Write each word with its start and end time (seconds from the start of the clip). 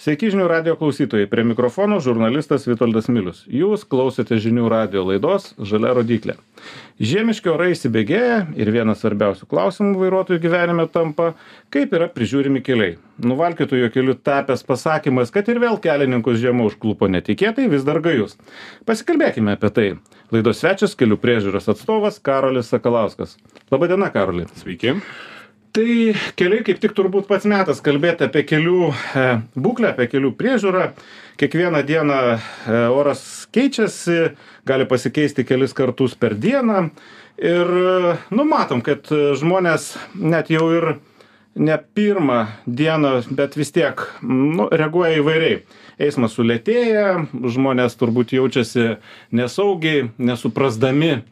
Sveiki 0.00 0.30
žinių 0.32 0.46
radio 0.48 0.72
klausytojai, 0.80 1.26
prie 1.28 1.42
mikrofono 1.44 1.98
žurnalistas 2.00 2.62
Vitoldas 2.64 3.10
Milius. 3.12 3.42
Jūs 3.52 3.82
klausote 3.84 4.38
žinių 4.40 4.62
radio 4.72 5.02
laidos 5.04 5.50
Žalia 5.60 5.90
rodiklė. 5.98 6.38
Žiemiški 6.96 7.50
orai 7.52 7.74
įsibėgėja 7.74 8.38
ir 8.56 8.70
vienas 8.72 9.02
svarbiausių 9.04 9.44
klausimų 9.50 10.00
vairuotojų 10.00 10.40
gyvenime 10.40 10.86
tampa, 10.88 11.34
kaip 11.68 11.92
yra 11.98 12.08
prižiūrimi 12.14 12.62
keliai. 12.64 12.94
Nuvalkytojų 13.20 13.90
kelių 13.92 14.14
tapęs 14.24 14.64
pasakymas, 14.64 15.34
kad 15.34 15.50
ir 15.52 15.60
vėl 15.60 15.76
kelininkus 15.84 16.40
žiemą 16.40 16.70
užklupo 16.70 17.10
netikėtai, 17.12 17.68
vis 17.68 17.84
dar 17.84 18.00
gajus. 18.00 18.38
Pasikalbėkime 18.88 19.58
apie 19.58 19.72
tai. 19.76 19.90
Laidos 20.32 20.64
svečias 20.64 20.96
kelių 20.96 21.20
priežiūros 21.20 21.68
atstovas 21.74 22.16
Karolis 22.24 22.72
Sakalauskas. 22.72 23.36
Labadiena, 23.68 24.08
Karoli. 24.16 24.48
Sveiki 24.62 24.96
tai 25.72 26.14
keliai 26.38 26.64
kaip 26.66 26.80
tik 26.82 26.94
turbūt 26.96 27.28
pats 27.30 27.46
metas 27.48 27.82
kalbėti 27.84 28.26
apie 28.26 28.42
kelių 28.48 28.90
e, 28.90 29.26
būklę 29.54 29.92
apie 29.92 30.08
kelių 30.10 30.32
priežiūrą. 30.38 30.90
Kiekvieną 31.40 31.82
dieną 31.88 32.18
e, 32.36 32.40
oras 32.92 33.22
keičiasi 33.54 34.32
gali 34.68 34.86
pasikeisti 34.90 35.46
kelis 35.48 35.76
kartus 35.76 36.16
per 36.18 36.34
dieną. 36.36 36.90
Ir 37.40 37.70
nu 38.36 38.44
matom 38.44 38.82
kad 38.84 39.06
žmonės 39.08 39.94
net 40.12 40.50
jau 40.52 40.66
ir 40.76 40.90
ne 41.56 41.78
pirmą 41.94 42.46
dieną 42.66 43.12
bet 43.30 43.56
vis 43.56 43.72
tiek 43.72 44.02
nu 44.22 44.68
reaguoja 44.70 45.22
įvairiai. 45.22 45.62
Eismas 46.00 46.36
sulėtėja 46.36 47.26
žmonės 47.32 47.96
turbūt 48.00 48.34
jaučiasi 48.36 48.98
nesaugiai 49.36 50.10
nesuprasdami 50.18 51.22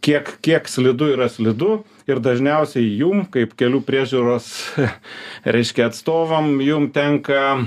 kiek 0.00 0.30
kiek 0.42 0.68
slidu 0.68 1.12
yra 1.14 1.28
slidu 1.28 1.82
ir 2.08 2.20
dažniausiai 2.22 2.88
jum 3.00 3.24
kaip 3.32 3.56
kelių 3.58 3.82
priežiūros 3.86 4.48
reiškia 5.56 5.90
atstovam 5.90 6.56
jum 6.64 6.88
tenka 6.94 7.66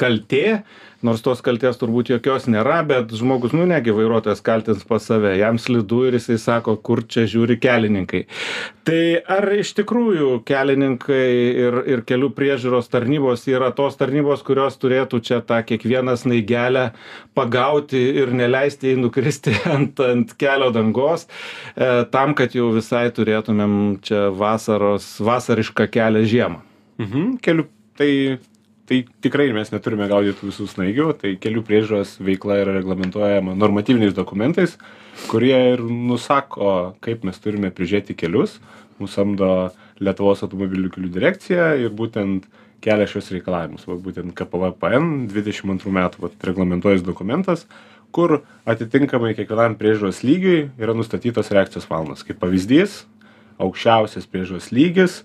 kaltė 0.00 0.62
nors 1.06 1.22
tos 1.24 1.42
kaltės 1.44 1.78
turbūt 1.80 2.12
jokios 2.12 2.46
nėra 2.50 2.80
bet 2.86 3.12
žmogus 3.16 3.54
nu 3.56 3.66
negi 3.68 3.94
vairuotojas 3.94 4.42
kaltins 4.44 4.84
pats 4.88 5.08
save 5.10 5.34
jam 5.38 5.58
slidu 5.60 6.04
ir 6.08 6.16
jisai 6.18 6.38
sako 6.40 6.76
kur 6.76 7.02
čia 7.02 7.26
žiūri 7.30 7.58
kelininkai. 7.62 8.24
Tai 8.86 9.02
ar 9.36 9.46
iš 9.54 9.74
tikrųjų 9.78 10.30
kelininkai 10.48 11.26
ir 11.64 11.78
ir 11.92 12.04
kelių 12.08 12.32
priežiūros 12.36 12.90
tarnybos 12.92 13.46
yra 13.50 13.72
tos 13.76 13.98
tarnybos 14.00 14.44
kurios 14.46 14.78
turėtų 14.82 15.22
čia 15.26 15.40
tą 15.46 15.60
kiekvieną 15.66 16.16
snaigelę 16.20 16.88
pagauti 17.38 18.00
ir 18.22 18.32
neleisti 18.36 18.92
jai 18.92 19.02
nukristi 19.02 19.54
ant 19.74 20.00
ant 20.02 20.34
kelio 20.38 20.70
dangos 20.74 21.26
e, 21.26 22.04
tam 22.14 22.36
kad 22.38 22.54
jau 22.56 22.70
visai 22.74 23.08
turėtumėm 23.14 23.78
čia 24.06 24.28
vasaros 24.34 25.14
vasarišką 25.22 25.90
kelią 25.92 26.26
žiemą? 26.34 26.62
Mhm 27.02 27.38
kelių 27.42 27.68
tai 27.98 28.10
tai 28.92 29.02
tikrai 29.24 29.48
mes 29.56 29.72
neturime 29.72 30.04
gaudyt 30.10 30.36
tų 30.36 30.50
visų 30.50 30.68
snaigių 30.68 31.12
tai 31.22 31.36
kelių 31.40 31.62
priežiūros 31.64 32.18
veikla 32.20 32.58
yra 32.60 32.76
reglamentuojama 32.76 33.56
normatyviniais 33.56 34.12
dokumentais 34.12 34.76
kurie 35.28 35.56
ir 35.72 35.82
nusako 35.82 36.94
kaip 37.04 37.24
mes 37.26 37.38
turime 37.40 37.72
prižiūrėti 37.72 38.16
kelius. 38.18 38.58
Mus 39.00 39.14
samdo 39.16 39.72
lietuvos 40.02 40.44
automobilių 40.44 40.92
kelių 40.94 41.10
direkcija 41.14 41.72
ir 41.80 41.94
būtent 41.96 42.46
kelia 42.82 43.06
šiuos 43.08 43.30
reikalavimus. 43.34 43.86
Va 43.88 43.96
būtent 43.96 44.34
kpvpn 44.36 45.26
dvidešim 45.30 45.72
antrų 45.74 45.94
metų 45.96 46.26
vat 46.26 46.48
reglamentuojas 46.48 47.04
dokumentas 47.06 47.66
kur 48.12 48.42
atitinkamai 48.68 49.32
kiekvienam 49.32 49.78
priežiūros 49.80 50.20
lygiui 50.26 50.66
yra 50.76 50.92
nustatytos 50.92 51.48
reakcijos 51.54 51.88
valandos. 51.88 52.24
Kaip 52.26 52.42
pavyzdys 52.42 53.06
aukščiausias 53.62 54.28
priežiūros 54.28 54.68
lygis 54.74 55.22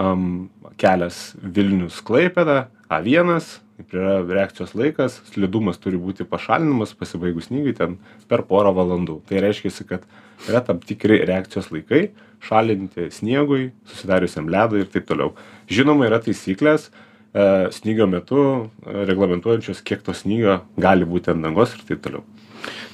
am 0.00 0.48
kelias 0.80 1.34
vilnius 1.38 2.00
klaipėda 2.06 2.64
a 2.88 3.00
vienas 3.00 3.60
yra 3.92 4.20
reakcijos 4.22 4.74
laikas 4.78 5.16
slidumas 5.32 5.80
turi 5.82 5.98
būti 5.98 6.26
pašalinamas 6.28 6.94
pasibaigus 6.98 7.48
snygiui 7.48 7.74
ten 7.76 7.96
per 8.30 8.44
porą 8.48 8.74
valandų. 8.76 9.20
Tai 9.28 9.42
reiškiasi 9.44 9.86
kad 9.88 10.04
yra 10.48 10.62
tam 10.64 10.78
tikri 10.82 11.22
reakcijos 11.26 11.72
laikai 11.74 12.08
šalinti 12.44 13.08
sniegui 13.14 13.72
susidariusiam 13.90 14.50
ledui 14.52 14.84
ir 14.84 14.92
taip 14.92 15.08
toliau. 15.08 15.34
Žinoma 15.70 16.06
yra 16.10 16.20
taisyklės 16.22 16.90
e 17.34 17.48
snygio 17.74 18.06
metu 18.06 18.44
reglamentuojančios 18.84 19.82
kiek 19.82 20.04
to 20.06 20.14
snygio 20.14 20.60
gali 20.78 21.08
būti 21.08 21.32
ant 21.34 21.42
dangos 21.42 21.74
ir 21.74 21.82
taip 21.88 22.04
toliau 22.04 22.22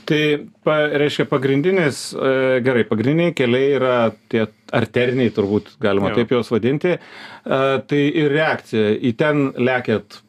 tai 0.09 0.23
pa 0.65 0.77
reiškia 1.01 1.27
pagrindinis 1.31 2.11
e 2.15 2.61
gerai 2.65 2.87
pagrindiniai 2.89 3.35
keliai 3.37 3.77
yra 3.77 3.95
tie 4.33 4.47
arteriniai 4.73 5.33
turbūt 5.35 5.77
galima 5.83 6.15
taip 6.17 6.33
juos 6.35 6.51
vadinti. 6.53 6.97
E 6.97 7.63
tai 7.91 8.03
ir 8.09 8.33
reakcija. 8.35 8.93
Į 9.01 9.15
ten 9.19 9.49
lekiat 9.59 10.21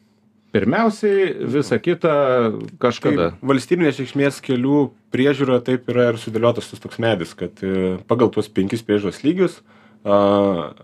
pirmiausiai 0.52 1.28
visa 1.48 1.78
kita 1.80 2.14
kažkada. 2.82 3.32
Valstybinės 3.40 4.00
reikšmės 4.02 4.40
kelių 4.44 4.88
priežiūra 5.12 5.60
taip 5.64 5.88
yra 5.92 6.10
ir 6.12 6.18
sudėliotas 6.20 6.68
tas 6.72 6.82
toks 6.82 7.00
medis 7.02 7.32
kad 7.38 7.62
e 7.64 7.96
pagal 8.08 8.32
tuos 8.32 8.50
penkis 8.52 8.84
priežiūros 8.86 9.22
lygius 9.26 9.60
a 10.02 10.16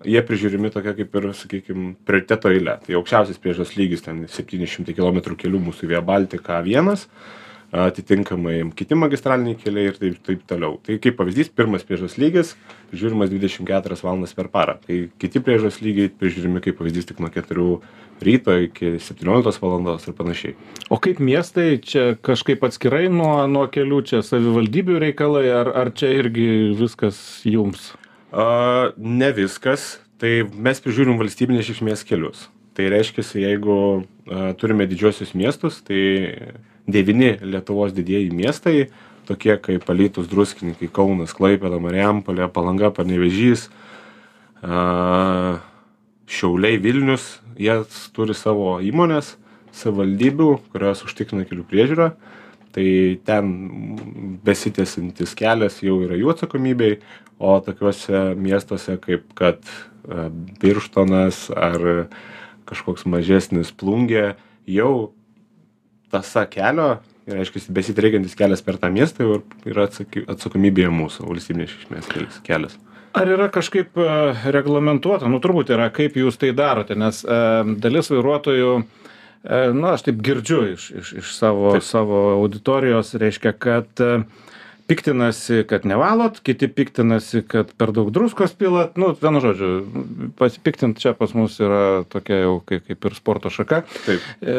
jie 0.06 0.20
prižiūrimi 0.22 0.70
tokia 0.70 0.94
kaip 0.94 1.16
ir 1.18 1.28
sakykim 1.34 1.90
prioriteto 2.06 2.52
eile 2.54 2.76
tai 2.84 2.94
aukščiausias 2.98 3.40
priežiūros 3.42 3.74
lygis 3.78 4.04
ten 4.04 4.22
septyni 4.30 4.68
šimtai 4.70 4.94
kilometrų 4.94 5.36
kelių 5.40 5.62
mūsų 5.68 5.90
via 5.90 6.02
baltica 6.04 6.58
a 6.58 6.64
vienas 6.64 7.08
atitinkamai 7.72 8.62
kiti 8.76 8.96
magistraliniai 8.96 9.58
keliai 9.60 9.90
ir 9.90 9.98
taip 10.00 10.20
taip 10.24 10.44
toliau. 10.48 10.78
Tai 10.84 10.96
kaip 11.02 11.18
pavyzdys 11.18 11.50
pirmas 11.52 11.84
priežiūros 11.84 12.16
lygis 12.20 12.54
dvidešim 12.92 13.68
keturias 13.68 14.02
valandas 14.04 14.32
per 14.32 14.48
parą. 14.48 14.78
Kai 14.86 15.10
kiti 15.20 15.42
priežiūros 15.44 15.82
lygiai 15.84 16.08
prižiūrimi 16.08 16.62
kaip 16.64 16.78
pavyzdys 16.80 17.10
tik 17.10 17.20
nuo 17.20 17.28
keturių 17.34 17.68
ryto 18.24 18.56
iki 18.64 18.96
septynioliktos 19.04 19.60
valandos 19.60 20.08
ir 20.08 20.16
panašiai. 20.16 20.56
O 20.88 20.96
kaip 20.96 21.20
miestai 21.20 21.78
čia 21.84 22.16
kažkaip 22.16 22.64
atskirai 22.64 23.06
nuo 23.12 23.44
nuo 23.46 23.66
kelių 23.68 24.00
čia 24.08 24.22
savivaldybių 24.24 24.98
reikalai 25.04 25.46
ar 25.52 25.72
ar 25.84 25.92
čia 25.92 26.14
irgi 26.16 26.74
viskas 26.78 27.20
jums? 27.44 27.92
A 28.32 28.92
ne 28.96 29.32
viskas. 29.36 29.98
Tai 30.18 30.48
mes 30.50 30.80
prižiūrim 30.82 31.20
valstybinės 31.20 31.68
reikšmės 31.68 32.00
kelius. 32.08 32.48
Tai 32.74 32.88
reiškiasi 32.90 33.44
jeigu 33.44 33.76
a 34.26 34.50
turime 34.58 34.88
didžiuosius 34.90 35.30
miestus 35.38 35.78
tai 35.86 36.00
devyni 36.88 37.36
lietuvos 37.42 37.94
didieji 37.96 38.32
miestai 38.34 38.88
tokie 39.28 39.56
kaip 39.60 39.88
alytus 39.92 40.28
druskininkai 40.30 40.88
kaunas 40.92 41.34
klaipėda 41.36 41.80
marijampolė 41.82 42.48
palanga 42.52 42.90
panevėžys 42.96 43.68
a 44.64 45.60
šiauliai 46.28 46.80
vilnius 46.82 47.38
jie 47.60 47.76
turi 48.16 48.36
savo 48.36 48.78
įmones 48.84 49.36
savivaldybių 49.76 50.48
kurios 50.72 51.04
užtikrina 51.06 51.46
kelių 51.48 51.66
priežiūrą. 51.68 52.10
Tai 52.74 52.88
ten 53.24 53.52
besitęsiantis 54.44 55.32
kelias 55.38 55.78
jau 55.82 55.96
yra 56.04 56.18
jų 56.18 56.34
atsakomybėj 56.34 56.98
o 57.38 57.54
tokiuose 57.64 58.34
miestuose 58.38 58.98
kaip 59.02 59.24
kad 59.38 59.62
birštonas 60.60 61.48
ar 61.56 62.08
kažkoks 62.68 63.06
mažesnis 63.08 63.72
plungė 63.72 64.36
jau 64.68 65.10
tąsa 66.12 66.46
kelio 66.50 66.88
reiškiasi 67.28 67.72
besidriekiantis 67.76 68.36
kelias 68.38 68.62
per 68.64 68.78
tą 68.80 68.90
miestą 68.92 69.26
jau 69.26 69.40
yra 69.68 69.88
atsaky 69.88 70.24
atsakomybėje 70.32 70.92
mūsų 70.94 71.28
valstybinės 71.28 71.74
reikšmės 71.74 72.12
kelis 72.12 72.38
kelias. 72.46 72.78
Ar 73.18 73.28
yra 73.32 73.48
kažkaip 73.52 73.96
reglamentuota 74.54 75.28
nu 75.32 75.40
turbūt 75.42 75.72
yra 75.74 75.88
kaip 75.94 76.16
jūs 76.20 76.38
tai 76.40 76.52
darote 76.56 76.96
nes 76.98 77.22
e 77.24 77.40
dalis 77.84 78.10
vairuotojų 78.12 78.74
e 78.78 79.62
nu 79.76 79.90
aš 79.92 80.06
taip 80.08 80.20
girdžiu 80.24 80.60
iš 80.74 80.90
iš 81.02 81.12
iš 81.22 81.32
savo 81.36 81.74
savo 81.84 82.22
auditorijos 82.38 83.14
reiškia 83.20 83.54
kad 83.56 84.04
piktinasi 84.88 85.62
kad 85.68 85.84
nevalot 85.88 86.40
kiti 86.44 86.68
piktinasi 86.72 87.44
kad 87.48 87.72
per 87.78 87.92
daug 87.96 88.10
druskos 88.14 88.54
pilat 88.56 88.96
nu 89.00 89.12
vienu 89.20 89.42
žodžiu 89.44 89.70
pasipiktint 90.40 91.00
čia 91.02 91.12
pas 91.18 91.34
mus 91.36 91.58
yra 91.60 92.04
tokia 92.08 92.42
jau 92.46 92.58
kaip 92.66 93.08
ir 93.10 93.16
sporto 93.16 93.52
šaka. 93.52 93.82
Taip. 94.06 94.28
E 94.40 94.58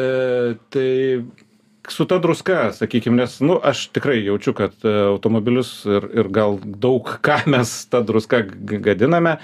tai 0.70 0.90
su 1.88 2.04
ta 2.04 2.18
druska 2.18 2.72
sakykim 2.72 3.14
nes 3.16 3.40
nu 3.40 3.58
aš 3.64 3.86
tikrai 3.88 4.24
jaučiu 4.24 4.52
kad 4.54 4.72
automobilius 4.84 5.84
ir 5.84 6.06
ir 6.14 6.28
gal 6.28 6.58
daug 6.64 7.08
ką 7.22 7.38
mes 7.46 7.86
ta 7.90 8.00
druska 8.00 8.42
gadiname. 8.84 9.36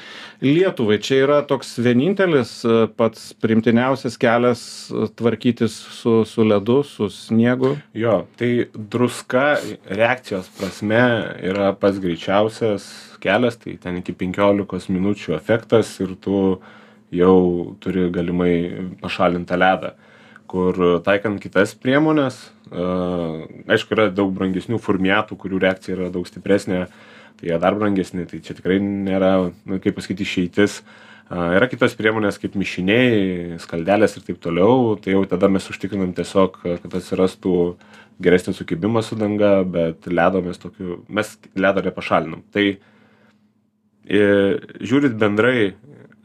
Lietuvai 0.43 0.99
čia 1.03 1.23
yra 1.25 1.41
toks 1.49 1.79
vienintelis 1.79 2.53
pats 2.97 3.33
priimtiniausias 3.41 4.19
kelias 4.21 4.63
tvarkytis 5.17 5.77
su 6.01 6.25
su 6.25 6.45
ledu 6.45 6.83
su 6.83 7.11
sniegu. 7.11 7.77
Jo 7.95 8.27
tai 8.37 8.67
druska 8.75 9.57
reakcijos 9.89 10.51
prasme 10.59 11.03
yra 11.43 11.73
pats 11.73 12.01
greičiausias 12.01 12.91
kelias 13.21 13.57
tai 13.57 13.79
ten 13.83 14.03
iki 14.03 14.13
penkiolikos 14.13 14.91
minučių 14.93 15.35
efektas 15.37 15.97
ir 16.01 16.17
tu 16.21 16.61
jau 17.15 17.77
turi 17.81 18.11
galimai 18.13 18.53
pašalint 19.01 19.49
tą 19.49 19.57
ledą 19.57 19.95
kur 20.51 21.01
taikant 21.07 21.41
kitas 21.43 21.75
priemones 21.79 22.39
a 22.71 22.87
aišku 23.71 23.95
yra 23.95 24.09
daug 24.11 24.33
brangesnių 24.35 24.81
furmiatų 24.83 25.39
kurių 25.39 25.61
reakcija 25.63 25.97
yra 25.99 26.09
daug 26.15 26.27
stipresnė 26.27 26.87
tai 27.37 27.51
jie 27.51 27.59
dar 27.63 27.77
brangesni 27.79 28.27
tai 28.27 28.41
čia 28.43 28.57
tikrai 28.57 28.79
nėra 28.83 29.53
nu 29.69 29.81
kaip 29.83 29.99
pasakyt 29.99 30.25
išeitis. 30.25 30.81
A 31.27 31.51
yra 31.59 31.67
kitos 31.67 31.97
priemonės 31.99 32.39
kaip 32.39 32.55
mišiniai 32.59 33.59
skaldelės 33.63 34.17
ir 34.17 34.27
taip 34.27 34.39
toliau 34.43 34.95
tai 35.03 35.17
jau 35.17 35.25
tada 35.29 35.51
mes 35.51 35.67
užtikrinam 35.71 36.15
tiesiog 36.17 36.61
kad 36.63 36.93
atsirastų 37.01 37.55
geresnis 38.23 38.61
sukibimas 38.61 39.11
su 39.11 39.19
danga 39.19 39.59
bet 39.67 40.07
ledo 40.07 40.43
mes 40.43 40.59
tokiu 40.63 41.01
mes 41.09 41.35
ledo 41.55 41.83
nepašalinam. 41.85 42.45
Tai 42.55 42.67
i 44.07 44.23
žiūrint 44.87 45.19
bendrai 45.19 45.75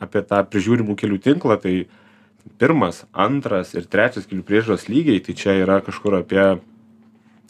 apie 0.01 0.21
tą 0.25 0.43
prižiūrimų 0.49 0.95
kelių 0.97 1.17
tinklą 1.21 1.57
tai 1.61 1.75
pirmas 2.61 3.05
antras 3.13 3.73
ir 3.75 3.87
trečias 3.89 4.27
kelių 4.29 4.43
priežiūros 4.47 4.87
lygiai 4.89 5.21
tai 5.23 5.35
čia 5.37 5.55
yra 5.61 5.79
kažkur 5.85 6.19
apie 6.21 6.43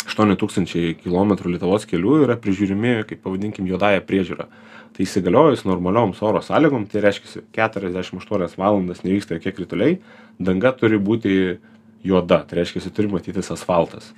aštuoni 0.08 0.38
tūkstančiai 0.40 0.96
kilometrų 1.02 1.56
lietuvos 1.56 1.86
kelių 1.90 2.22
yra 2.26 2.38
prižiūrimi 2.42 3.02
kaip 3.10 3.24
pavadinkim 3.26 3.68
juodąja 3.70 4.04
priežiūra 4.08 4.48
tai 4.96 5.06
įsigaliojus 5.06 5.64
normalioms 5.68 6.22
oro 6.26 6.42
sąlygom 6.44 6.88
tai 6.92 7.14
keturiasdešim 7.56 8.22
aštuonias 8.22 8.58
valandas 8.60 9.04
nevyksta 9.06 9.38
jokie 9.38 9.54
krituliai 9.56 10.00
danga 10.40 10.74
turi 10.76 11.00
būti 11.00 11.36
juoda 12.04 12.42
tai 12.48 12.62
reiškiasi 12.62 12.92
turi 12.96 13.12
matytis 13.12 13.52
asfaltas. 13.54 14.12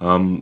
Am 0.00 0.38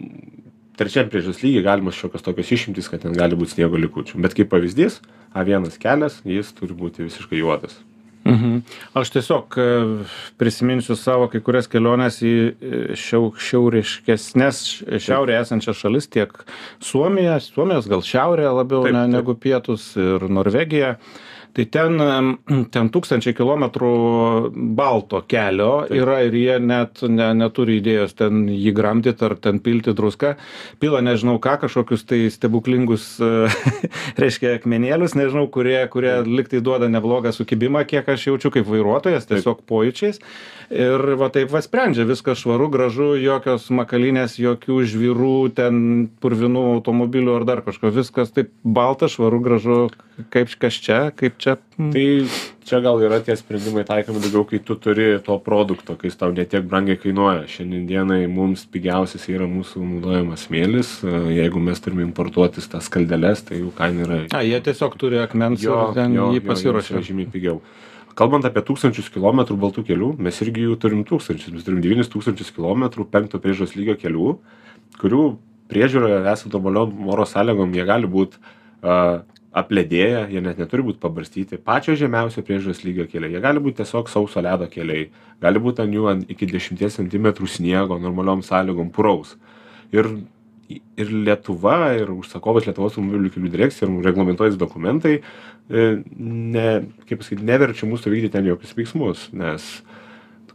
trečiam 0.79 1.09
priežiūros 1.11 1.43
lygy 1.45 1.63
galimos 1.65 1.99
šiokios 1.99 2.27
tokios 2.27 2.53
išimtys 2.55 2.91
kad 2.91 3.07
ten 3.07 3.17
gali 3.17 3.39
būt 3.39 3.55
sniego 3.55 3.81
likučių. 3.81 4.21
Bet 4.23 4.37
kaip 4.37 4.53
pavyzdys 4.53 5.01
a 5.33 5.47
vienas 5.47 5.81
kelias 5.81 6.21
jis 6.27 6.53
turi 6.55 6.77
būti 6.77 7.07
visiškai 7.07 7.41
juodas 7.41 7.79
Mhm. 8.25 8.57
Aš 8.97 9.11
tiesiog 9.11 9.57
e, 9.61 9.67
prisiminsiu 10.41 10.97
savo 10.97 11.27
kai 11.33 11.43
kurias 11.45 11.69
keliones 11.69 12.23
į 12.25 12.33
e, 12.33 12.81
šiau, 12.97 13.35
šiauriškesnės, 13.37 14.63
šiaurėje 15.05 15.43
esančias 15.45 15.81
šalis, 15.83 16.09
tiek 16.09 16.33
Suomija, 16.81 17.37
Suomijos 17.45 17.89
gal 17.91 18.05
šiaurė 18.07 18.49
labiau 18.49 18.87
Taip, 18.87 18.97
ne, 18.97 19.05
taip. 19.05 19.15
negu 19.19 19.37
pietus 19.37 19.91
ir 20.01 20.25
Norvegija. 20.33 20.97
Tai 21.55 21.65
ten, 21.71 22.01
ten 22.75 22.91
tūkstančiai 22.91 23.35
kilometrų 23.39 23.91
balto 24.75 25.21
kelio 25.31 25.85
yra 25.95 26.21
ir 26.27 26.35
jie 26.35 26.57
net 26.63 27.05
ne, 27.07 27.29
neturi 27.39 27.79
idėjos 27.79 28.17
ten 28.19 28.45
jį 28.51 28.73
gramdyti 28.75 29.27
ar 29.27 29.37
ten 29.39 29.61
pilti 29.63 29.95
druską. 29.95 30.35
Pila 30.83 31.03
nežinau 31.05 31.37
ką, 31.43 31.57
kažkokius 31.63 32.03
tai 32.11 32.25
stebuklingus, 32.35 33.07
e, 33.23 33.47
reiškia, 34.23 34.57
akmenėlius, 34.59 35.15
nežinau, 35.19 35.47
kurie, 35.53 35.79
kurie 35.93 36.17
liktai 36.27 36.63
duoda 36.65 36.91
neblogą 36.91 37.35
sukibimą, 37.35 37.85
kiek 37.91 38.09
aš 38.11 38.29
jaučiu 38.33 38.51
kaip 38.55 38.67
vairuotojas, 38.71 39.29
tiesiog 39.31 39.63
pojūčiais. 39.71 40.21
Ir 40.75 41.15
va 41.21 41.29
taip 41.31 41.53
va 41.53 41.61
sprendžia, 41.63 42.07
viskas 42.09 42.41
švaru, 42.41 42.67
gražu, 42.73 43.13
jokios 43.21 43.69
makalinės, 43.75 44.39
jokių 44.41 44.81
žvirų, 44.91 45.37
ten 45.55 45.83
purvinų 46.25 46.65
automobilių 46.79 47.39
ar 47.39 47.47
dar 47.47 47.63
kažko, 47.67 47.93
viskas 47.95 48.33
taip 48.35 48.51
balta, 48.65 49.11
švaru, 49.13 49.43
gražu, 49.45 49.79
kaip 50.35 50.51
kas 50.59 50.79
čia, 50.81 51.01
kaip 51.15 51.37
čia. 51.45 51.55
mm. 51.79 51.93
tai 51.93 52.05
čia 52.65 52.81
gal 52.85 53.01
yra 53.05 53.21
tie 53.25 53.37
sprendimai 53.37 53.85
taikomi 53.89 54.23
daugiau 54.25 54.47
kai 54.49 54.61
tu 54.65 54.77
turi 54.81 55.07
to 55.25 55.37
produkto 55.45 55.97
kai 56.01 56.09
jis 56.11 56.19
tau 56.21 56.33
ne 56.33 56.47
tiek 56.49 56.65
brangiai 56.65 56.99
kainuoja 57.01 57.47
šiandien 57.51 57.87
dienai 57.91 58.21
mums 58.31 58.65
pigiausias 58.73 59.27
yra 59.33 59.49
mūsų 59.51 59.85
naudojamas 59.85 60.47
smėlis 60.49 60.95
jeigu 61.05 61.63
mes 61.69 61.85
turime 61.85 62.07
importuotis 62.09 62.71
tas 62.73 62.89
skaldeles 62.89 63.45
tai 63.49 63.61
jų 63.61 63.73
kaina 63.79 64.07
yra 64.07 64.21
A, 64.33 64.45
jie 64.47 64.61
tiesiog 64.65 64.97
turi 65.01 65.21
akmens 65.23 65.65
ir 65.65 65.75
ten 65.97 66.17
jį 66.17 66.39
jiems 66.39 66.49
pasiruošė. 66.49 66.97
yra 66.97 67.09
žymiai 67.11 67.31
pigiau 67.37 67.61
kalbant 68.19 68.47
apie 68.49 68.63
tūkstančius 68.65 69.11
kilometrų 69.15 69.59
baltų 69.61 69.85
kelių 69.91 70.13
mes 70.23 70.41
irgi 70.45 70.69
jų 70.69 70.79
turim 70.81 71.03
tūkstančius 71.09 71.55
mes 71.55 71.67
turim 71.67 71.83
devynis 71.85 72.13
tūkstančius 72.13 72.55
kilometrų 72.57 73.09
penkto 73.11 73.43
priežiūros 73.43 73.77
lygio 73.79 73.99
kelių 74.01 74.37
kurių 75.03 75.25
priežiūroje 75.73 76.21
esant 76.31 76.55
normaliom 76.55 77.09
oro 77.11 77.27
sąlygom 77.29 77.73
jie 77.75 77.87
gali 77.89 78.11
būt 78.11 78.37
a, 78.85 79.25
apledėję 79.55 80.27
jie 80.35 80.43
net 80.43 80.59
neturi 80.59 80.85
būt 80.89 81.01
pabarstyti 81.03 81.61
pačio 81.63 81.95
žemiausio 81.99 82.43
priežiūros 82.47 82.83
lygio 82.83 83.07
keliai. 83.11 83.37
Jie 83.37 83.43
gali 83.45 83.63
būt 83.63 83.79
tiesiog 83.81 84.11
sauso 84.11 84.43
ledo 84.43 84.67
keliai. 84.71 85.09
Gali 85.43 85.63
būt 85.63 85.83
ant 85.85 85.95
jų 85.95 86.09
ant 86.11 86.31
iki 86.31 86.49
dešimties 86.51 86.99
centimetrų 86.99 87.49
sniego 87.51 87.99
normaliom 88.03 88.43
sąlygom 88.47 88.91
puraus. 88.95 89.37
Ir 89.95 90.11
ir 90.71 91.11
lietuva 91.27 91.93
ir 91.99 92.11
užsakovas 92.15 92.65
lietuvos 92.69 92.95
automobilių 92.95 93.33
kelių 93.35 93.51
direkcija 93.53 93.89
ir 93.89 94.07
reglamentuojantys 94.07 94.61
dokumentai 94.61 95.19
e, 95.19 95.85
ne 96.17 96.69
kaip 97.05 97.21
pasakyt 97.21 97.45
neverčia 97.45 97.89
mūsų 97.91 98.13
vykdyt 98.15 98.33
ten 98.33 98.49
jokius 98.49 98.73
veiksmus 98.79 99.27
nes 99.37 99.67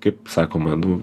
kaip 0.02 0.32
sakoma 0.32 0.78
nu 0.80 1.02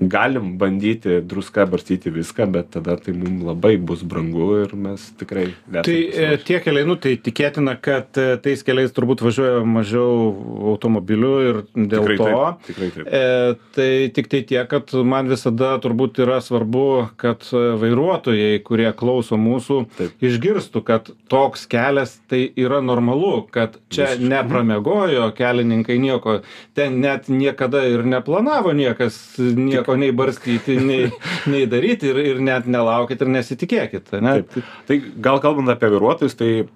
galim 0.00 0.58
bandyti 0.58 1.20
druska 1.20 1.66
barstyti 1.66 2.10
viską 2.10 2.46
bet 2.52 2.70
tada 2.70 2.96
tai 2.96 3.12
mum 3.12 3.42
labai 3.46 3.76
bus 3.76 4.02
brangu 4.02 4.48
ir 4.62 4.74
mes 4.76 5.02
tikrai 5.18 5.48
Tai 5.82 5.94
e, 5.94 6.36
tie 6.44 6.60
keliai, 6.62 6.86
nu, 6.88 6.96
tai 7.00 7.16
tikėtina, 7.20 7.74
kad 7.82 8.18
e, 8.20 8.36
tais 8.42 8.62
keliais 8.66 8.92
turbūt 8.94 9.22
važiuoja 9.24 9.62
mažiau 9.66 10.30
automobilių 10.72 11.32
ir 11.48 11.60
dėl 11.74 12.06
to. 12.18 12.42
tikrai 12.68 12.90
taip 12.94 13.08
E, 13.08 13.56
tai 13.76 13.90
tik 14.14 14.30
tai 14.32 14.42
tiek, 14.48 14.68
kad 14.70 14.92
man 15.04 15.30
visada 15.30 15.74
turbūt 15.82 16.20
yra 16.24 16.38
svarbu, 16.44 16.86
kad 17.20 17.46
vairuotojai, 17.52 18.60
kurie 18.66 18.88
klauso 18.98 19.38
mūsų, 19.40 19.80
išgirstų, 20.24 20.84
kad 20.86 21.10
toks 21.30 21.66
kelias 21.70 22.16
tai 22.30 22.44
yra 22.58 22.80
normalu, 22.84 23.46
kad 23.52 23.78
čia 23.92 24.10
Visiškai. 24.12 24.30
nepramegojo 24.32 25.30
kelininkai 25.38 25.98
nieko, 26.02 26.40
ten 26.78 27.00
net 27.02 27.28
niekada 27.32 27.84
ir 27.88 28.04
neplanavo 28.08 28.74
niekas 28.76 29.18
nieko 29.38 29.87
nei 29.96 30.10
barstyti, 30.16 30.76
nei, 30.82 31.06
nei 31.48 31.64
daryti 31.70 32.10
ir, 32.10 32.20
ir 32.34 32.42
net 32.44 32.68
nelaukit 32.68 33.22
ir 33.24 33.30
nesitikėkit. 33.32 34.12
Ne? 34.24 34.34
Taip. 34.42 34.68
Tai 34.88 34.98
gal 35.24 35.40
kalbant 35.44 35.72
apie 35.72 35.90
vairuotojus, 35.94 36.36
tai 36.38 36.50
e, 36.58 36.66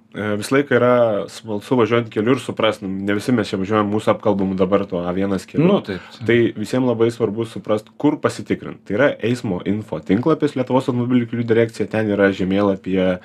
visą 0.40 0.56
laiką 0.56 0.78
yra 0.78 0.94
smalsu 1.32 1.78
važiuojant 1.82 2.10
keliu 2.14 2.36
ir 2.36 2.42
suprast, 2.44 2.84
ne 2.86 3.18
visi 3.18 3.34
mes 3.36 3.52
čia 3.52 3.60
važiuojam 3.60 3.92
mūsų 3.92 4.14
apkalbamų 4.14 4.58
dabar 4.60 4.86
to 4.88 5.02
A1 5.02 5.36
keliu. 5.50 5.68
Nu, 5.68 5.78
taip. 5.86 6.18
Tai 6.24 6.40
visiems 6.56 6.88
labai 6.88 7.12
svarbu 7.14 7.48
suprast, 7.50 7.92
kur 8.00 8.18
pasitikrinti. 8.22 8.86
Tai 8.88 8.98
yra 8.98 9.12
eismo 9.20 9.60
info 9.68 10.00
tinklapis 10.00 10.56
Lietuvos 10.56 10.88
automobilių 10.88 11.30
kelių 11.32 11.48
direkcija, 11.52 11.90
ten 11.90 12.12
yra 12.14 12.32
žemėlapyje 12.36 13.16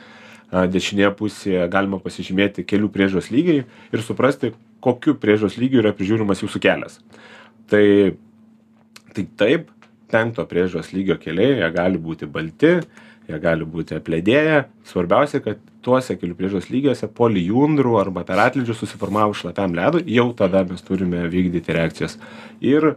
dešinėje 0.48 1.12
pusėje 1.20 1.66
galima 1.72 2.00
pasižymėti 2.00 2.64
kelių 2.68 2.90
priežos 2.92 3.28
lygiai 3.34 3.66
ir 3.66 4.04
suprasti, 4.04 4.54
kokiu 4.84 5.18
priežos 5.20 5.58
lygiu 5.60 5.82
yra 5.82 5.94
prižiūrimas 5.96 6.44
jūsų 6.44 6.62
kelias. 6.64 7.00
Tai, 7.68 8.16
tai 9.16 9.26
taip, 9.40 9.72
penkto 10.12 10.46
priežos 10.48 10.94
lygio 10.96 11.18
keliai, 11.22 11.58
jie 11.62 11.70
gali 11.76 12.00
būti 12.02 12.30
balti, 12.32 12.78
jie 13.28 13.40
gali 13.44 13.68
būti 13.68 13.98
apledėję. 13.98 14.64
Svarbiausia, 14.88 15.42
kad 15.44 15.62
tuose 15.86 16.18
kelių 16.20 16.38
priežos 16.40 16.70
lygiuose 16.72 17.10
po 17.16 17.30
lijundrų 17.32 17.98
arba 18.02 18.24
per 18.28 18.42
atlydžius 18.44 18.82
susiformavus 18.84 19.44
šlapiam 19.44 19.76
ledui, 19.78 20.06
jau 20.12 20.30
tada 20.38 20.64
mes 20.68 20.84
turime 20.84 21.26
vykdyti 21.32 21.76
reakcijas. 21.76 22.18
Ir 22.64 22.96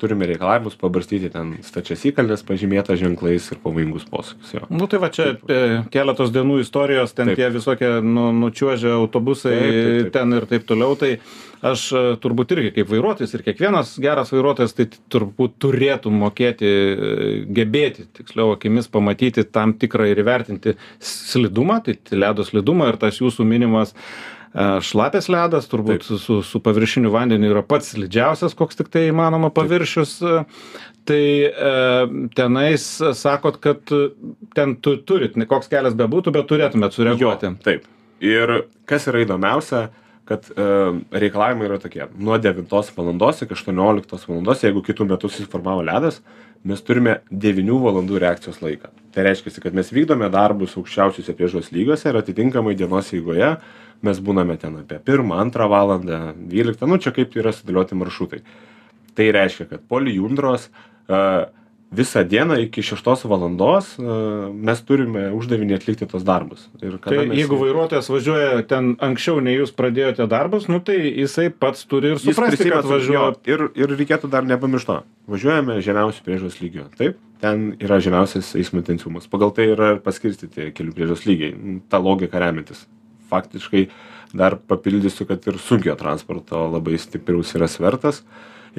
turime 0.00 0.24
reikalavimus 0.30 0.76
pabarstyti 0.80 1.28
ten 1.32 1.52
stačias 1.64 2.00
įkalnes 2.08 2.40
pažymėtas 2.48 2.96
ženklais 3.02 3.50
ir 3.52 3.60
pavojingus 3.60 4.06
posūkius. 4.08 4.54
Jo. 4.56 4.68
Nu 4.72 4.88
tai 4.88 5.00
va 5.02 5.10
čia 5.12 5.34
e, 5.36 5.60
keletos 5.92 6.32
dienų 6.32 6.62
istorijos, 6.64 7.12
ten 7.12 7.28
Taip. 7.32 7.40
tie 7.40 7.50
visokie 7.52 7.90
nu, 8.00 8.30
nučiuožę 8.38 8.94
autobusai 8.96 9.52
Taip, 9.52 9.68
taip, 9.68 9.90
taip. 9.90 10.12
ten 10.16 10.38
ir 10.38 10.48
taip 10.48 10.64
toliau. 10.70 10.96
Tai 11.00 11.12
aš 11.72 11.84
e, 11.92 12.02
turbūt 12.22 12.56
irgi 12.56 12.72
kaip 12.78 12.88
vairuotojas 12.88 13.36
ir 13.36 13.44
kiekvienas 13.50 13.92
geras 14.00 14.32
vairuotojas 14.32 14.72
tai 14.78 14.88
turbūt 15.12 15.58
turėtų 15.60 16.12
mokėti, 16.22 16.72
e, 16.72 17.30
gebėti, 17.60 18.08
tiksliau 18.16 18.56
akimis 18.56 18.88
pamatyti 18.88 19.44
tam 19.44 19.76
tikrą 19.76 20.08
ir 20.08 20.24
įvertinti 20.24 20.78
slidumą, 21.04 21.82
tai 21.84 21.98
ledo 22.16 22.48
slidumą 22.48 22.88
ir 22.94 23.00
tas 23.04 23.20
jūsų 23.20 23.44
minimas 23.44 23.92
e, 23.92 24.39
šlapės 24.50 25.28
ledas, 25.30 25.68
turbūt 25.70 26.02
Taip. 26.02 26.18
su, 26.18 26.40
su 26.42 26.60
paviršiniu 26.64 27.12
vandeniu 27.14 27.52
yra 27.52 27.62
pats 27.62 27.92
slidžiausias, 27.94 28.56
koks 28.58 28.80
tik 28.80 28.88
tai 28.90 29.04
įmanoma 29.12 29.52
paviršius. 29.54 30.16
e, 30.26 30.40
Tai 31.10 31.42
e, 31.42 31.48
tenais 32.36 33.00
e, 33.00 33.12
sakot, 33.16 33.56
kad 33.62 33.88
e, 33.90 34.10
ten 34.54 34.76
tu 34.84 34.98
turit, 35.08 35.34
koks 35.48 35.70
kelias 35.72 35.96
bebūtų, 35.98 36.32
bet 36.36 36.46
turėtumėt 36.50 36.94
sureaguoti. 36.94 37.48
Jo, 37.48 37.62
taip. 37.64 37.86
Ir 38.20 38.52
kas 38.88 39.08
yra 39.08 39.22
įdomiausia, 39.24 39.86
kad 40.30 40.46
e, 40.54 40.64
reikalavimai 41.10 41.66
yra 41.66 41.80
tokie. 41.82 42.04
Nuo 42.14 42.38
9 42.38 42.70
valandos 42.94 43.42
iki 43.42 43.56
18 43.56 44.28
valandos, 44.30 44.62
jeigu 44.62 44.84
kitų 44.86 45.08
metų 45.10 45.30
susiformavo 45.32 45.82
ledas, 45.82 46.20
mes 46.62 46.82
turime 46.86 47.18
9 47.32 47.78
valandų 47.82 48.20
reakcijos 48.22 48.60
laiką. 48.62 48.92
Tai 49.10 49.26
reiškia, 49.26 49.56
kad 49.64 49.74
mes 49.74 49.90
vykdome 49.90 50.30
darbus 50.30 50.76
aukščiausiuose 50.78 51.34
priežos 51.34 51.72
lygiuose 51.74 52.12
ir 52.12 52.20
atitinkamai 52.20 52.76
dienos 52.78 53.10
eigoje 53.16 53.56
mes 54.06 54.20
būname 54.24 54.56
ten 54.60 54.78
apie 54.80 55.00
1, 55.02 55.50
2 55.56 55.70
valandą, 55.74 56.20
12, 56.38 56.86
nu 56.88 57.00
čia 57.02 57.12
kaip 57.16 57.34
yra 57.36 57.52
sudėlioti 57.56 57.98
maršrutai. 57.98 58.44
Tai 59.18 59.26
reiškia, 59.36 59.66
kad 59.72 59.82
po 59.90 59.98
lijundros 60.00 60.68
uh, 60.70 61.50
visą 61.90 62.22
dieną 62.24 62.54
iki 62.62 62.82
6 62.86 63.24
valandos 63.26 63.96
uh, 63.98 64.06
mes 64.54 64.78
turime 64.86 65.24
uždavinį 65.34 65.74
atlikti 65.74 66.06
tos 66.06 66.22
darbus. 66.22 66.68
Ir 66.82 66.98
Tai 66.98 67.00
kada 67.08 67.24
mes- 67.26 67.38
jeigu 67.40 67.58
vairuotojas 67.58 68.06
važiuoja 68.12 68.62
ten 68.70 68.92
anksčiau, 69.02 69.40
nei 69.42 69.56
jūs 69.58 69.72
pradėjote 69.74 70.26
darbus, 70.30 70.68
nu 70.70 70.78
tai 70.80 71.00
jisai 71.10 71.48
pats 71.50 71.82
turi 71.90 72.12
ir 72.14 72.20
suprasti, 72.22 72.70
kad 72.70 72.86
važiuoja. 72.86 73.34
ir, 73.50 73.64
ir 73.74 73.96
reikėtų 73.98 74.30
dar 74.30 74.46
nepamiršto. 74.46 75.00
Važiuojame 75.30 75.80
žemiausių 75.82 76.22
priežos 76.26 76.60
lygio. 76.62 76.86
Taip, 76.98 77.18
ten 77.42 77.72
yra 77.82 77.98
žemiausias 77.98 78.54
eismo 78.54 78.78
intensyvumas. 78.84 79.26
Pagal 79.26 79.50
tai 79.50 79.66
yra 79.74 79.96
ir 79.96 80.00
paskirstyti 80.06 80.70
kelių 80.76 80.94
priežos 80.94 81.26
lygiai. 81.26 81.80
Ta 81.90 81.98
logika 81.98 82.38
remiantis. 82.38 82.86
Faktiškai 83.30 83.88
dar 84.34 84.54
papildysiu 84.54 85.26
kad 85.26 85.42
ir 85.50 85.58
sunkiojo 85.58 85.96
transporto 85.98 86.68
labai 86.70 86.94
stiprus 87.02 87.50
yra 87.58 87.66
svertas 87.66 88.22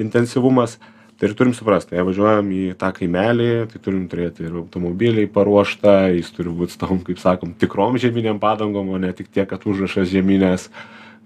intensyvumas 0.00 0.78
tai 1.18 1.28
ir 1.28 1.36
turim 1.38 1.52
suprast 1.56 1.92
jei 1.94 2.04
važiuojam 2.06 2.48
į 2.54 2.62
tą 2.80 2.90
kaimelį 2.96 3.50
tai 3.72 3.82
turim 3.84 4.08
turėti 4.10 4.46
ir 4.48 4.56
automobilį 4.62 5.28
paruoštą 5.34 5.94
jis 6.16 6.32
turi 6.34 6.54
būt 6.62 6.74
su 6.74 6.80
tom 6.82 7.02
kaip 7.06 7.20
sakom 7.22 7.54
tikrom 7.58 8.00
žieminėm 8.02 8.40
padangom 8.42 8.90
o 8.94 9.00
ne 9.02 9.12
tik 9.16 9.30
tiek 9.34 9.48
kad 9.50 9.66
užrašas 9.68 10.10
žieminės 10.12 10.68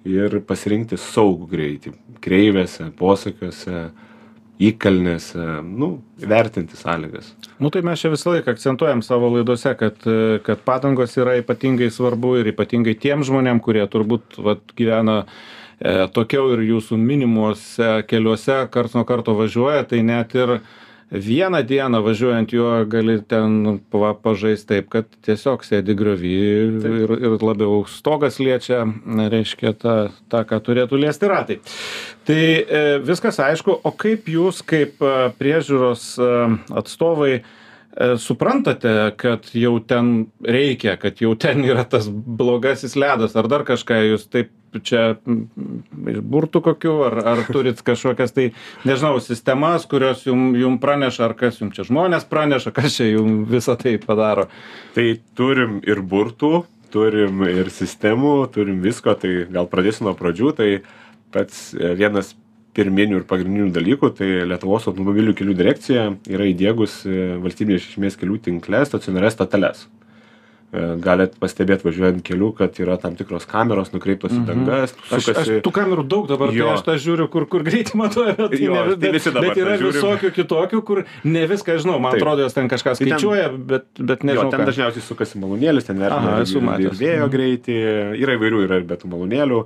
ir 0.07 0.41
pasirinkti 0.47 0.99
saugų 1.01 1.49
greitį. 1.51 1.95
Kreivėse 2.23 2.91
posūkiuose 2.99 3.89
įkalnėse 4.67 5.43
nu 5.67 5.91
vertinti 6.17 6.79
sąlygas. 6.79 7.35
Nu 7.61 7.69
tai 7.73 7.83
mes 7.85 8.01
čia 8.01 8.11
visą 8.13 8.33
laiką 8.33 8.55
akcentuojam 8.55 9.03
savo 9.05 9.29
laidose 9.35 9.75
kad 9.77 10.01
kad 10.47 10.63
padangos 10.65 11.17
yra 11.21 11.37
ypatingai 11.43 11.91
svarbu 11.93 12.39
ir 12.41 12.53
ypatingai 12.55 12.97
tiem 13.01 13.25
žmonėm 13.27 13.61
kurie 13.65 13.85
turbūt 13.93 14.39
vat 14.41 14.65
gyvena 14.79 15.25
e, 15.81 15.93
atokiau 16.07 16.51
ir 16.55 16.65
jūsų 16.71 16.99
minimuose 17.01 18.03
keliuose 18.11 18.65
karts 18.71 18.97
nuo 18.97 19.07
karto 19.09 19.37
važiuoja 19.39 19.87
tai 19.91 20.03
net 20.07 20.35
ir 20.39 20.59
vieną 21.11 21.63
dieną 21.63 22.01
važiuojant 22.03 22.53
juo 22.53 22.71
gali 22.91 23.21
ten 23.23 23.79
va 23.93 24.11
pažaist 24.19 24.67
taip 24.67 24.89
kad 24.91 25.07
tiesiog 25.23 25.63
sėdi 25.63 25.95
griovy 25.95 26.33
ir 26.91 27.13
ir 27.15 27.37
labiau 27.39 27.85
stogas 27.87 28.41
liečia 28.43 28.83
reiškia 29.07 29.75
tą 29.79 29.97
tą 30.29 30.43
ką 30.43 30.59
turėtų 30.67 30.99
liesti 30.99 31.31
ratai. 31.31 31.61
Tai 32.27 32.41
e, 32.41 32.83
viskas 33.07 33.39
aišku 33.39 33.79
o 33.85 33.93
kaip 33.95 34.27
jūs 34.27 34.65
kaip 34.67 34.99
e, 34.99 35.15
priežiūros 35.39 36.17
e, 36.19 36.33
atstovai 36.83 37.39
suprantate 38.21 38.91
kad 39.17 39.47
jau 39.57 39.79
ten 39.81 40.27
reikia 40.45 40.99
kad 41.01 41.17
jau 41.23 41.31
ten 41.33 41.63
yra 41.65 41.87
tas 41.89 42.11
blogasis 42.11 42.93
ledas 42.93 43.39
ar 43.41 43.49
dar 43.49 43.65
kažką 43.65 44.03
jūs 44.11 44.27
taip 44.29 44.51
čia 44.85 45.17
iš 46.13 46.21
burtų 46.23 46.63
kokių 46.67 46.95
ar 47.09 47.19
ar 47.35 47.43
turit 47.49 47.81
kažkokias 47.87 48.35
tai 48.37 48.51
nežinau 48.89 49.21
sistemas 49.25 49.87
kurios 49.89 50.25
jum 50.27 50.55
jum 50.59 50.79
praneša 50.83 51.29
ar 51.29 51.37
kas 51.39 51.61
jum 51.61 51.73
čia 51.75 51.87
žmonės 51.89 52.29
praneša 52.29 52.73
kas 52.77 52.97
čia 52.99 53.11
jum 53.15 53.45
visa 53.49 53.77
tai 53.81 53.97
padaro. 54.03 54.49
Tai 54.97 55.07
turim 55.39 55.81
ir 55.87 56.03
burtų 56.03 56.65
turim 56.95 57.45
ir 57.49 57.71
sistemų 57.73 58.35
turim 58.55 58.81
visko 58.85 59.15
tai 59.19 59.45
gal 59.53 59.69
pradėsiu 59.71 60.09
nuo 60.09 60.17
pradžių 60.19 60.53
tai 60.57 60.71
pats 61.35 61.73
e, 61.75 61.93
vienas 61.99 62.35
pirminių 62.77 63.23
ir 63.23 63.29
pagrindinių 63.29 63.73
dalykų 63.73 64.13
tai 64.19 64.31
lietuvos 64.49 64.87
automobilių 64.91 65.35
kelių 65.37 65.57
direkcija 65.57 66.09
yra 66.29 66.49
įdiegusi 66.53 67.39
valstybinės 67.43 67.87
reikšmės 67.87 68.19
kelių 68.21 68.41
tinkle 68.49 68.83
stacionarias 68.89 69.37
stoteles. 69.37 69.87
E, 69.87 70.06
galit 70.73 71.37
pastebėt 71.41 71.85
važiuojant 71.87 72.23
keliu 72.27 72.51
kad 72.57 72.75
yra 72.83 72.97
tam 73.01 73.15
tikros 73.17 73.47
kameros 73.49 73.93
nukreiptos 73.95 74.33
į 74.35 74.41
mhm. 74.41 74.47
dangas 74.51 74.95
aš 75.15 75.29
aš 75.33 75.51
tų 75.65 75.73
kamerų 75.73 76.05
daug 76.11 76.27
dabar 76.29 76.51
tai 76.51 76.67
aš 76.73 76.83
tas 76.89 77.01
žiūriu 77.05 77.29
kur 77.33 77.47
kur 77.47 77.63
greitį 77.67 77.95
matuoja 78.01 78.35
bet 78.37 78.51
tai 78.57 78.63
Jo, 78.67 78.75
ne 78.75 78.97
tai 79.01 79.13
visi 79.15 79.31
dabar 79.31 79.49
bet 79.55 79.63
yra 79.63 79.77
tą 79.79 79.91
visokių 79.93 80.33
kitokių 80.41 80.83
kur 80.89 81.03
ne 81.25 81.47
viską 81.47 81.79
žinau 81.79 82.01
man 82.03 82.17
Taip. 82.17 82.23
atrodo 82.25 82.43
jos 82.43 82.57
ten 82.59 82.69
kažką 82.69 82.97
Tai 82.97 82.99
ten- 82.99 83.13
skaičiuoja 83.15 83.49
bet 83.57 83.87
bet 84.01 84.25
Jo, 84.25 84.31
nežinau 84.33 84.51
ten 84.51 84.61
ką 84.61 84.69
dažniausiai 84.73 85.07
sukasi 85.07 85.39
malūnėlis, 85.39 85.87
ten 85.87 85.99
vertina 86.03 86.41
ir- 86.43 86.83
ir 86.83 86.91
vėjo 86.99 87.27
Mhm. 87.27 87.33
greitį, 87.37 87.77
yra 88.23 88.37
įvairių, 88.37 88.65
yra 88.67 88.77
ir 88.83 88.85
be 88.85 88.97
tų 88.97 89.07
malūnėlių. 89.15 89.65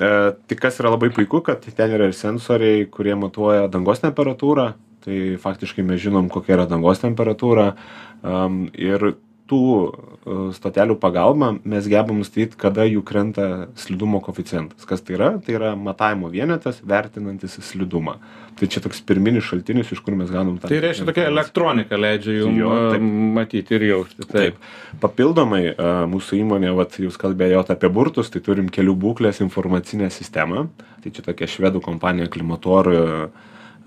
E, 0.00 0.10
tik 0.48 0.60
kas 0.60 0.78
yra 0.80 0.90
labai 0.90 1.10
puiku, 1.10 1.42
kad 1.44 1.60
ten 1.62 1.90
yra 1.90 2.06
ir 2.08 2.12
sensoriai, 2.12 2.86
kurie 2.90 3.14
matuoja 3.14 3.68
dangos 3.70 4.00
temperatūrą, 4.00 4.72
tai 5.04 5.36
faktiškai 5.36 5.84
mes 5.84 6.00
žinom, 6.00 6.28
kokia 6.28 6.56
yra 6.56 6.66
dangos 6.68 7.00
temperatūra. 7.00 7.74
Um, 8.22 8.68
ir 8.74 9.14
tų 9.50 9.62
e, 9.66 10.36
stotelių 10.54 10.96
pagalba 11.02 11.50
mes 11.58 11.88
gebam 11.90 12.20
nustatyti, 12.22 12.58
kada 12.60 12.86
jų 12.86 13.02
krenta 13.06 13.46
slidumo 13.78 14.20
koficijantas. 14.22 14.86
Kas 14.88 15.02
tai 15.02 15.16
yra? 15.16 15.30
Tai 15.42 15.56
yra 15.56 15.72
matavimo 15.78 16.30
vienetas, 16.32 16.78
vertinantis 16.86 17.58
slidumą. 17.66 18.16
Tai 18.60 18.68
čia 18.70 18.82
toks 18.84 19.02
pirminis 19.06 19.46
šaltinis, 19.48 19.90
iš 19.94 20.02
kur 20.04 20.14
mes 20.18 20.30
gaunam 20.30 20.58
tą. 20.60 20.70
tai 20.70 20.80
reiškia 20.84 21.06
tokia 21.08 21.26
elektronika 21.30 21.98
leidžia 21.98 22.36
jum 22.38 22.58
Jo, 22.60 22.70
taip. 22.92 23.00
a, 23.00 23.12
matyti 23.40 23.76
ir 23.78 23.86
jausti 23.88 24.28
Taip. 24.30 24.60
Papildomai 25.02 25.62
a, 25.72 25.90
mūsų 26.10 26.40
įmonė, 26.42 26.70
vat, 26.78 27.00
jūs 27.02 27.18
kalbėjote 27.20 27.74
apie 27.74 27.90
burtus, 27.92 28.30
tai 28.30 28.44
turim 28.44 28.70
kelių 28.72 28.94
būklės 29.06 29.42
informacinę 29.44 30.10
sistemą. 30.14 30.68
Tai 31.00 31.14
čia 31.16 31.24
tokia 31.24 31.48
švedų 31.48 31.80
kompanija 31.82 32.28
Klimator 32.30 32.90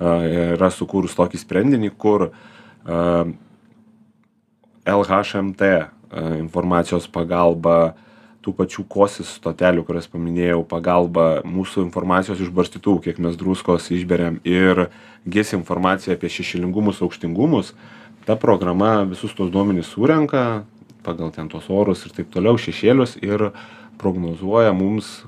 yra 0.03 0.70
sukūrus 0.74 1.13
tokį 1.15 1.38
sprendinį, 1.38 1.91
kur 2.01 2.32
LHMT 4.86 5.62
a, 5.74 5.88
informacijos 6.40 7.08
pagalba, 7.12 7.96
tų 8.44 8.52
pačių 8.58 8.84
kosis 8.92 9.30
stotelių, 9.38 9.86
kurias 9.88 10.10
paminėjau, 10.12 10.66
pagalba 10.68 11.42
mūsų 11.48 11.86
informacijos 11.86 12.42
išbarstytų, 12.44 12.98
kiek 13.06 13.22
mes 13.24 13.38
druskos 13.40 13.88
išberiam 13.96 14.42
ir 14.44 14.90
GIS 15.24 15.56
informacija 15.56 16.18
apie 16.18 16.28
šešilingumus, 16.28 17.00
aukštingumus, 17.06 17.72
ta 18.28 18.36
programa 18.40 19.06
visus 19.08 19.32
tos 19.36 19.52
duomenys 19.52 19.94
surenka 19.96 20.66
pagal 21.04 21.32
ten 21.36 21.50
tuos 21.52 21.68
orus 21.70 22.06
ir 22.08 22.16
taip 22.16 22.32
toliau, 22.34 22.56
šešėlius 22.60 23.18
ir 23.22 23.52
prognozuoja 24.02 24.74
mums, 24.75 25.24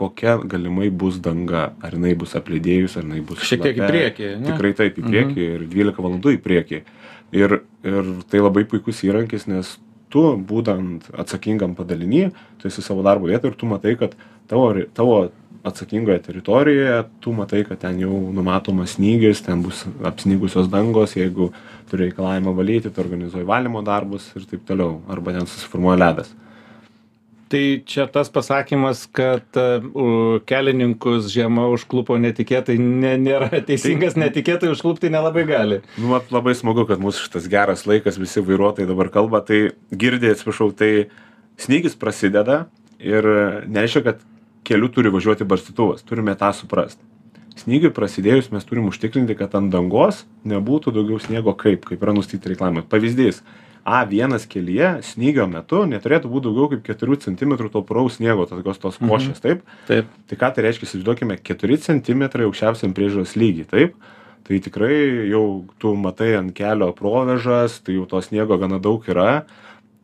kokia 0.00 0.38
galimai 0.54 0.88
bus 1.02 1.20
danga. 1.22 1.68
Ar 1.84 1.96
jinai 1.96 2.14
bus 2.18 2.34
aplidėjus, 2.38 2.96
ar 2.96 3.06
jinai 3.06 3.20
bus... 3.26 3.44
Šiek 3.46 3.62
tiek 3.66 3.78
į 3.78 3.84
priekį, 3.84 4.32
ne? 4.40 4.48
Tikrai 4.52 4.72
taip, 4.78 4.98
į 4.98 5.06
priekį 5.06 5.46
ir 5.58 5.68
12 5.76 6.06
valandų 6.06 6.34
į 6.38 6.42
priekį. 6.46 6.82
Ir, 7.36 7.60
ir 7.86 8.12
tai 8.32 8.42
labai 8.42 8.64
puikus 8.68 9.04
įrankis, 9.06 9.46
nes 9.50 9.76
tu, 10.10 10.24
būdant 10.50 11.06
atsakingam 11.22 11.76
padalinį, 11.78 12.24
tu 12.58 12.70
esi 12.70 12.82
savo 12.82 13.04
darbo 13.06 13.30
vietoje 13.30 13.52
ir 13.52 13.60
tu 13.60 13.68
matai, 13.70 13.94
kad 14.00 14.16
tavo, 14.50 14.72
tavo 14.96 15.20
atsakingoje 15.66 16.18
teritorijoje, 16.24 17.04
tu 17.20 17.32
matai, 17.36 17.62
kad 17.68 17.80
ten 17.82 18.00
jau 18.00 18.16
numatomas 18.34 18.96
snygis, 18.96 19.42
ten 19.44 19.62
bus 19.62 19.84
apsnigusios 20.08 20.70
dangos, 20.72 21.14
jeigu 21.18 21.50
turi 21.90 22.08
reikalavimą 22.08 22.54
valyti, 22.56 22.90
tu 22.90 23.02
organizuoji 23.02 23.48
valymo 23.48 23.84
darbus 23.86 24.30
ir 24.38 24.46
taip 24.50 24.64
toliau, 24.68 25.00
arba 25.12 25.36
ten 25.36 25.46
susiformuoja 25.50 26.00
ledas. 26.00 26.32
Tai 27.50 27.62
čia 27.88 28.06
tas 28.10 28.30
pasakymas 28.32 29.04
kad 29.16 29.58
u, 29.58 30.38
kelininkus 30.46 31.28
žiema 31.32 31.66
užklupo 31.74 32.16
netikėtai 32.22 32.78
ne 32.80 33.16
nėra 33.20 33.60
teisingas 33.68 34.16
netikėtai 34.20 34.70
užklupti 34.72 35.10
nelabai 35.12 35.44
gali 35.48 35.80
Nu, 35.98 36.12
vat, 36.14 36.30
labai 36.34 36.54
smagu, 36.58 36.86
kad 36.88 37.02
mūsų 37.02 37.26
šitas 37.26 37.48
geras 37.50 37.86
laikas, 37.88 38.18
visi 38.20 38.42
vairuotojai 38.44 38.88
dabar 38.88 39.10
kalba, 39.12 39.42
tai 39.44 39.72
girdė, 39.90 40.32
atsiprašau, 40.34 40.70
tai 40.76 41.10
snygis 41.60 41.96
prasideda 41.98 42.64
ir 43.02 43.26
nereiškia, 43.66 44.04
kad 44.06 44.22
keliu 44.66 44.90
turi 44.92 45.12
važiuoti 45.12 45.46
barstytuvas, 45.48 46.04
turime 46.06 46.36
tą 46.38 46.52
suprasti. 46.56 47.02
Snygiui 47.60 47.90
prasidėjus 47.92 48.48
mes 48.54 48.64
turim 48.64 48.88
užtikrinti, 48.88 49.34
kad 49.36 49.54
ant 49.58 49.72
dangos 49.72 50.22
nebūtų 50.48 50.94
daugiau 50.96 51.18
sniego 51.20 51.52
kaip, 51.58 51.84
kaip 51.88 52.00
yra 52.00 52.14
nustatyti 52.16 52.54
reklamai. 52.54 52.86
Pavyzdys. 52.88 53.42
A1 53.84 54.46
kelyje 54.50 54.90
snygio 55.06 55.46
metu 55.50 55.82
neturėtų 55.88 56.30
būti 56.30 56.48
daugiau 56.48 56.70
kaip 56.74 56.84
4 56.90 57.18
cm 57.24 57.56
to 57.72 57.82
puraus 57.86 58.18
sniego, 58.18 58.46
tokios 58.50 58.80
tos 58.82 58.98
košės, 59.00 59.40
taip? 59.40 59.62
taip 59.88 60.10
Tai 60.28 60.38
ką 60.42 60.50
tai 60.56 60.66
reiškia, 60.66 60.88
įsivaizduokime, 60.88 61.38
4 61.46 61.78
cm 61.86 62.26
aukščiausiam 62.46 62.94
priežiūros 62.96 63.36
lygiai, 63.40 63.68
taip? 63.70 63.96
Tai 64.46 64.58
tikrai 64.58 64.94
jau 65.30 65.44
tu 65.78 65.94
matai 65.94 66.34
ant 66.38 66.52
kelio 66.56 66.90
provežas, 66.96 67.80
tai 67.86 67.96
jau 67.96 68.06
to 68.10 68.20
sniego 68.24 68.58
gana 68.60 68.80
daug 68.82 69.04
yra. 69.08 69.44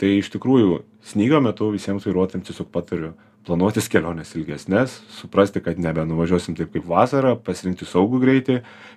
Tai 0.00 0.10
iš 0.20 0.28
tikrųjų, 0.34 0.82
snygio 1.08 1.40
metu 1.44 1.70
visiems 1.72 2.04
vairuotojams 2.06 2.46
tiesiog 2.48 2.68
patariu 2.72 3.14
planuotis 3.46 3.86
keliones 3.90 4.32
ilgesnes, 4.34 4.98
suprasti, 5.14 5.62
kad 5.62 5.78
nebenuvažiuosim 5.78 6.56
taip 6.58 6.72
kaip 6.74 6.86
vasarą, 6.88 7.36
pasirinkti 7.46 7.86
saugų 7.86 8.20
greitį, 8.24 8.56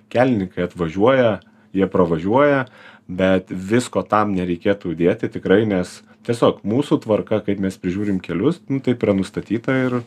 kelininkai 0.09 0.65
atvažiuoja, 0.65 1.35
jie 1.77 1.87
pravažiuoja, 1.93 2.63
bet 3.09 3.49
visko 3.49 4.03
tam 4.05 4.35
nereikėtų 4.37 4.93
dėti 4.97 5.31
tikrai, 5.33 5.63
nes 5.67 5.99
tiesiog 6.27 6.61
mūsų 6.67 7.01
tvarka, 7.05 7.41
kaip 7.45 7.61
mes 7.63 7.77
prižiūrim 7.81 8.19
kelius, 8.21 8.61
nu, 8.69 8.79
taip 8.85 9.01
yra 9.05 9.15
nustatyta 9.17 9.75
ir 9.87 10.01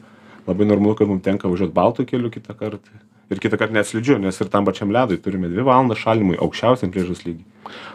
labai 0.47 0.68
normalu, 0.68 0.94
kad 0.99 1.11
mums 1.11 1.25
tenka 1.26 1.50
važiuoti 1.50 1.75
baltų 1.75 2.06
keliu 2.12 2.30
kitą 2.32 2.54
kartą. 2.59 3.02
Ir 3.32 3.40
kitą 3.42 3.58
kartą 3.60 3.78
neslidžiu, 3.78 4.18
nes 4.22 4.40
ir 4.40 4.52
tam 4.52 4.68
pačiam 4.68 4.92
ledui 4.92 5.20
turime 5.22 5.50
2 5.52 5.64
valandas 5.66 6.02
šalimui 6.04 6.40
aukščiausiam 6.42 6.92
priežas 6.92 7.24
lygiai. 7.26 7.48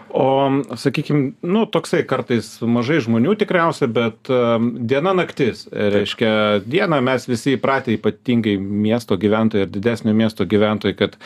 o 0.09 0.49
sakykim 0.75 1.35
nu 1.41 1.65
toksai 1.69 1.99
kartais 2.07 2.47
mažai 2.63 2.97
žmonių 3.03 3.35
tikriausia 3.37 3.89
bet 3.91 4.31
am, 4.31 4.69
diena 4.89 5.11
naktis. 5.17 5.65
Reiškia 5.71 6.63
dieną 6.65 7.01
mes 7.05 7.27
visi 7.27 7.57
įpratę 7.57 7.93
ypatingai 7.97 8.55
miesto 8.57 9.17
gyventojai 9.19 9.67
ir 9.67 9.73
didesnio 9.73 10.15
miesto 10.17 10.47
gyventojai 10.47 10.97
kad 10.97 11.17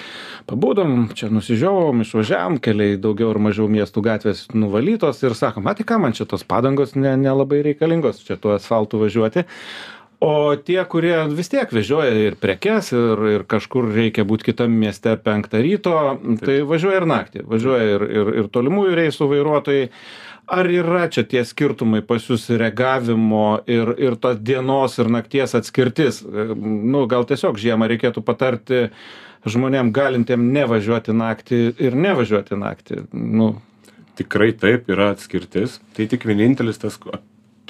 pabudom 0.50 1.12
čia 1.16 1.30
nusižiovavom 1.32 2.04
išvažiavom 2.06 2.60
keliai 2.64 2.98
daugiau 3.02 3.32
ar 3.36 3.42
mažiau 3.50 3.70
miestų 3.72 4.04
gatvės 4.10 4.48
nuvalytos 4.54 5.22
ir 5.24 5.38
sakom 5.38 5.70
a 5.70 5.78
tai 5.78 5.86
kam 5.88 6.04
man 6.08 6.18
čia 6.18 6.26
tos 6.26 6.44
padangos 6.44 6.98
ne 6.98 7.14
nelabai 7.22 7.62
reikalingos 7.70 8.24
čia 8.26 8.40
tuo 8.42 8.58
asfaltu 8.58 9.00
važiuoti 9.02 9.46
o 10.22 10.56
tie 10.56 10.82
kurie 10.86 11.16
vis 11.34 11.50
tiek 11.50 11.72
vežioja 11.74 12.14
ir 12.28 12.36
prekes 12.42 12.92
ir 12.94 13.24
ir 13.32 13.46
kažkur 13.50 13.88
reikia 13.90 14.26
būt 14.28 14.46
kitam 14.46 14.76
mieste 14.78 15.16
penktą 15.18 15.64
ryto 15.66 15.96
tai 16.44 16.60
važiuoja 16.68 17.00
ir 17.02 17.08
naktį 17.10 17.46
važiuoja 17.50 17.88
ir 17.96 18.06
ir 18.10 18.30
ir 18.44 18.52
tolimųjų 18.54 19.00
reisų 19.02 19.32
vairuotojai. 19.34 19.88
Ar 20.52 20.68
yra 20.68 21.06
čia 21.08 21.24
tie 21.24 21.46
skirtumai 21.48 22.02
pas 22.04 22.26
jus 22.28 22.50
reagavimo 22.50 23.62
ir 23.72 23.94
ir 23.98 24.18
tos 24.20 24.38
dienos 24.42 24.98
ir 25.00 25.10
nakties 25.14 25.56
atskirtis? 25.56 26.22
Nu 26.26 27.06
gal 27.08 27.26
tiesiog 27.30 27.60
žiemą 27.62 27.88
reikėtų 27.94 28.26
patarti 28.26 28.82
žmonėm 29.48 29.94
galintiem 29.96 30.52
nevažiuoti 30.54 31.16
naktį 31.18 31.62
ir 31.82 31.98
nevažiuoti 31.98 32.60
naktį. 32.60 33.04
Nu. 33.14 33.54
Tikrai 34.20 34.52
taip 34.54 34.90
yra 34.92 35.14
atskirtis. 35.16 35.80
Tai 35.96 36.06
tik 36.12 36.28
vienintelis 36.28 36.82
tas 36.82 37.00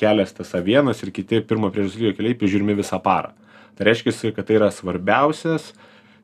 kelias 0.01 0.33
tas 0.35 0.51
a 0.57 0.63
vienas 0.65 1.03
ir 1.05 1.13
kiti 1.15 1.43
pirmo 1.45 1.69
priežiūros 1.71 1.99
lygio 1.99 2.17
keliai 2.17 2.37
prižiūrimi 2.41 2.77
visą 2.81 2.99
parą. 3.03 3.31
Tai 3.77 3.87
reiškiasi 3.87 4.33
kad 4.35 4.49
tai 4.49 4.59
yra 4.59 4.71
svarbiausias 4.73 5.71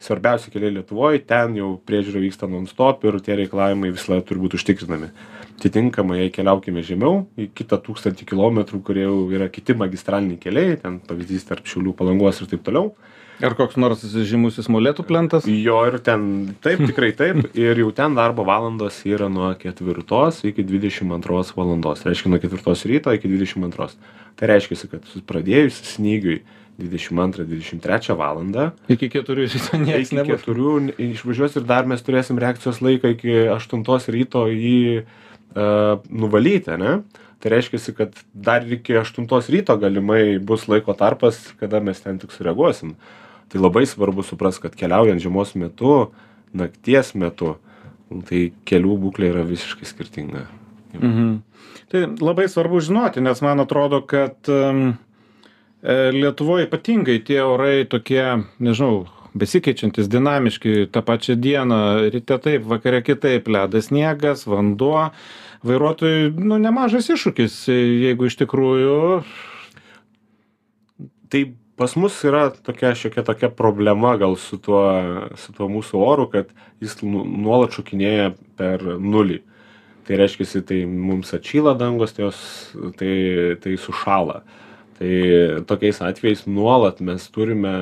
svarbiausi 0.03 0.51
keliai 0.53 0.75
lietuvoj 0.75 1.23
ten 1.29 1.55
jau 1.57 1.71
priežiūra 1.87 2.21
vyksta 2.21 2.49
non 2.49 2.67
stop 2.69 3.05
ir 3.07 3.17
tie 3.23 3.37
reikalavimai 3.39 3.93
visada 3.95 4.21
turi 4.25 4.43
būt 4.43 4.57
užtikrinami 4.59 5.09
atitinkamai 5.57 6.29
keliaukime 6.33 6.83
žemiau 6.85 7.25
į 7.39 7.49
kitą 7.57 7.79
tūkstantį 7.81 8.27
kilometrų 8.29 8.81
kurie 8.85 9.05
jau 9.07 9.27
yra 9.33 9.49
kiti 9.49 9.73
magistraliniai 9.77 10.39
keliai 10.41 10.77
ten 10.81 10.99
pavyzdys 11.07 11.47
tarp 11.49 11.65
šiaulių 11.69 11.95
palangos 11.97 12.41
ir 12.43 12.51
taip 12.51 12.65
toliau. 12.67 12.91
Ar 13.37 13.53
koks 13.57 13.77
nors 13.77 14.01
žymusis 14.01 14.65
molėtų 14.73 15.03
plentas? 15.05 15.45
Jo 15.49 15.83
ir 15.89 15.99
ten 16.01 16.55
taip 16.65 16.81
tikrai 16.89 17.11
taip. 17.13 17.43
Ir 17.57 17.77
jau 17.83 17.91
ten 17.93 18.15
darbo 18.17 18.45
valandos 18.45 19.03
yra 19.05 19.27
nuo 19.29 19.51
ketvirtos 19.57 20.41
iki 20.47 20.65
dvidešim 20.65 21.13
antros 21.13 21.53
valandos 21.57 22.01
reiškia 22.05 22.31
nuo 22.33 22.41
ketvirtos 22.41 22.85
ryto 22.89 23.13
iki 23.13 23.29
dvidešim 23.29 23.67
antros 23.67 23.97
tai 24.37 24.49
reiškiasi 24.53 24.89
kad 24.89 25.05
pradėjus 25.29 25.77
snygiui 25.93 26.39
dvidešim 26.77 27.21
antrą 27.21 27.45
dvidešim 27.45 27.81
trečią 27.81 28.17
valandą 28.17 28.71
iki 28.89 29.09
keturių 29.13 29.45
ryto 29.49 29.81
nieks 29.81 30.09
iki 30.09 30.17
nebus. 30.17 30.41
keturių 30.41 30.73
išvažiuos 31.11 31.61
ir 31.61 31.69
dar 31.69 31.89
mes 31.89 32.01
turėsim 32.05 32.41
reakcijos 32.41 32.81
laiką 32.85 33.13
iki 33.17 33.37
aštuntos 33.53 34.09
ryto 34.13 34.45
jį 34.49 34.81
a, 35.01 35.07
nuvalyti 35.55 36.73
ane? 36.73 36.99
Tai 37.37 37.51
reiškiasi 37.53 37.93
kad 37.93 38.15
dar 38.33 38.65
iki 38.65 38.97
aštuntos 38.97 39.49
ryto 39.53 39.75
galimai 39.77 40.39
bus 40.39 40.65
laiko 40.67 40.95
tarpas 40.97 41.37
kada 41.59 41.79
mes 41.79 42.01
ten 42.01 42.17
tik 42.19 42.33
sureaguosim. 42.33 42.95
Tai 43.47 43.61
labai 43.61 43.85
svarbu 43.85 44.25
suprast 44.25 44.61
kad 44.63 44.75
keliaujant 44.75 45.21
žiemos 45.21 45.53
metu 45.55 46.09
nakties 46.57 47.13
metu 47.15 47.55
tai 48.27 48.47
kelių 48.67 48.95
būklė 49.03 49.33
yra 49.33 49.43
visiškai 49.47 49.87
skirtinga. 49.87 50.47
Mhm. 50.97 51.35
Tai 51.91 52.03
labai 52.19 52.47
svarbu 52.51 52.79
žinoti, 52.83 53.21
nes 53.23 53.41
man 53.43 53.63
atrodo, 53.63 54.01
kad 54.07 54.49
um, 54.51 54.97
Lietuvoje 55.87 56.65
ypatingai 56.65 57.19
tie 57.23 57.37
orai 57.45 57.85
tokie, 57.87 58.23
nežinau, 58.59 59.05
besikeičiantis 59.39 60.09
dinamiški 60.11 60.87
tą 60.93 61.03
pačią 61.05 61.37
dieną, 61.41 61.81
ryte 62.13 62.39
taip, 62.43 62.65
vakare 62.69 63.03
kitaip, 63.05 63.47
ledas, 63.51 63.91
sniegas, 63.91 64.47
vanduo. 64.49 65.09
Vairuotojui, 65.67 66.33
nu, 66.37 66.59
nemažas 66.61 67.09
iššūkis, 67.13 67.63
jeigu 67.71 68.29
iš 68.29 68.37
tikrųjų. 68.43 68.97
tai 71.27 71.41
pas 71.77 71.93
mus 71.95 72.15
yra 72.25 72.49
tokia 72.49 72.95
šiokia 72.97 73.23
tokia 73.23 73.49
problema 73.53 74.15
gal 74.17 74.35
su 74.35 74.57
tuo 74.57 74.81
su 75.37 75.53
tuo 75.53 75.69
mūsų 75.69 76.01
oru 76.01 76.25
kad 76.33 76.49
jis 76.81 76.97
nu 77.03 77.21
nuolat 77.23 77.77
šokinėja 77.77 78.31
per 78.57 78.81
nulį 78.81 79.43
tai 80.07 80.17
reiškiasi 80.17 80.63
tai 80.65 80.79
mums 80.89 81.33
atšyla 81.37 81.75
dangos 81.77 82.15
tai 82.17 82.25
jos 82.25 82.39
tai 82.97 83.13
tai 83.61 83.75
sušąla 83.77 84.41
tai 84.97 85.63
tokiais 85.69 86.01
atvejais 86.01 86.45
nuolat 86.49 87.01
mes 87.05 87.25
turime 87.33 87.73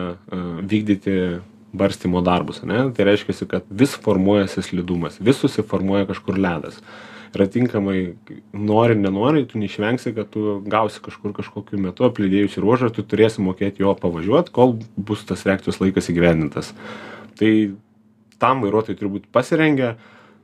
vykdyti 0.68 1.42
barstymo 1.76 2.22
darbus 2.26 2.62
ane? 2.64 2.90
Tai 2.96 3.08
reiškiasi 3.10 3.48
kad 3.52 3.68
vis 3.70 3.96
formuojasi 4.06 4.64
slidumas 4.64 5.20
vis 5.20 5.40
susiformuoja 5.44 6.08
kažkur 6.12 6.40
ledas. 6.40 6.80
Ir 7.36 7.44
atitinkamai 7.44 8.00
nori 8.56 8.96
nenori 8.96 9.44
tu 9.48 9.60
neišvengsi 9.60 10.14
kad 10.16 10.30
tu 10.32 10.60
gausi 10.72 11.02
kažkur 11.04 11.34
kažkokiu 11.36 11.80
metu 11.84 12.08
apledėjusį 12.08 12.64
ruožą 12.64 12.92
tu 12.96 13.04
turėsi 13.04 13.44
mokėt 13.44 13.82
juo 13.84 13.92
pavažiuot 14.00 14.54
kol 14.56 14.78
bus 14.96 15.26
tas 15.28 15.44
reakcijos 15.48 15.82
laikas 15.84 16.08
įgyvendintas. 16.14 16.72
Tai 17.36 17.52
tam 18.40 18.64
vairuotojai 18.64 19.00
turi 19.00 19.18
būt 19.18 19.28
pasirengę 19.36 19.96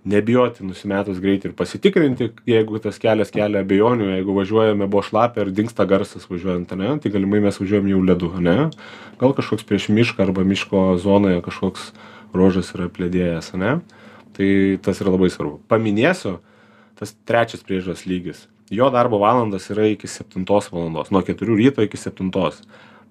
nebijoti 0.08 0.66
nusimetus 0.66 1.20
greitį 1.22 1.52
ir 1.52 1.56
pasitikrinti 1.58 2.32
jeigu 2.50 2.80
tas 2.82 2.98
kelias 3.02 3.30
kelia 3.34 3.62
abejonių 3.62 4.08
jeigu 4.16 4.34
važiuojame 4.34 4.88
buvo 4.90 5.04
šlapia 5.06 5.46
ir 5.46 5.52
dingsta 5.54 5.86
garsas 5.86 6.26
važiuojant 6.30 6.72
ane 6.74 6.96
tai 7.04 7.12
galimai 7.14 7.42
mes 7.44 7.60
važiuojam 7.62 7.90
jau 7.92 8.02
ledu 8.06 8.32
ane. 8.40 8.56
Gal 9.22 9.36
kažkoks 9.38 9.68
prieš 9.70 9.90
mišką 9.94 10.26
arba 10.26 10.46
miško 10.48 10.96
zonoje 11.02 11.44
kažkoks 11.46 11.92
ruožas 12.34 12.74
yra 12.74 12.88
apledėjęs 12.90 13.54
ane. 13.58 13.76
Tai 14.34 14.50
tas 14.82 15.02
yra 15.04 15.14
labai 15.14 15.30
svarbu. 15.30 15.60
Paminėsiu 15.70 16.40
tas 16.98 17.14
trečias 17.28 17.62
priežiūros 17.68 18.08
lygis. 18.10 18.48
Jo 18.72 18.88
darbo 18.94 19.20
valandos 19.22 19.68
yra 19.74 19.90
iki 19.92 20.08
septintos 20.08 20.72
valandos 20.72 21.12
nuo 21.12 21.22
keturių 21.28 21.60
ryto 21.60 21.86
iki 21.86 22.00
septintos. 22.00 22.62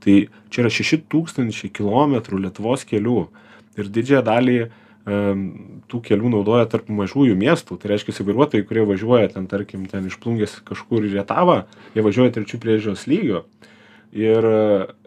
Tai 0.01 0.15
čia 0.51 0.63
yra 0.65 0.71
šeši 0.73 1.03
tūkstančiai 1.13 1.71
kilometrų 1.77 2.41
lietuvos 2.47 2.87
kelių 2.89 3.27
ir 3.79 3.91
didžiąją 3.93 4.23
dalį 4.27 4.57
tų 5.91 6.01
kelių 6.07 6.31
naudoja 6.37 6.69
tarp 6.71 6.91
mažųjų 6.93 7.35
miestų. 7.39 7.81
Tai 7.81 7.93
reiškiasi 7.93 8.27
vairuotojai 8.29 8.67
kurie 8.69 8.87
važiuoja 8.89 9.33
ten 9.35 9.49
tarkim 9.51 9.87
ten 9.91 10.07
iš 10.11 10.19
plungės 10.23 10.59
kažkur 10.67 11.07
į 11.09 11.15
rietavą 11.17 11.65
jie 11.97 12.05
važiuoja 12.07 12.37
trečiu 12.39 12.61
priežiūros 12.63 13.07
lygiu 13.11 13.45
ir 14.17 14.47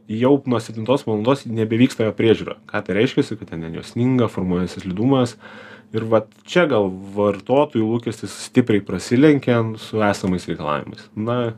jau 0.08 0.34
nuo 0.46 0.60
septintos 0.60 1.06
valandos 1.08 1.46
nebevyksta 1.48 2.08
jo 2.08 2.16
priežiūra. 2.16 2.58
Ką 2.70 2.84
tai 2.86 2.98
reiškiasi 3.00 3.38
kad 3.40 3.54
ten 3.54 3.64
jo 3.74 3.84
sninga 3.86 4.30
formuojasi 4.32 4.84
slidumas. 4.84 5.38
Ir 5.94 6.08
vat 6.10 6.32
čia 6.50 6.66
gal 6.66 6.88
vartotojų 6.90 7.86
lūkestis 7.86 8.34
stipriai 8.48 8.82
prasilenkia 8.82 9.60
su 9.78 10.02
esamais 10.02 10.48
reikalavimais. 10.50 11.06
Na 11.14 11.54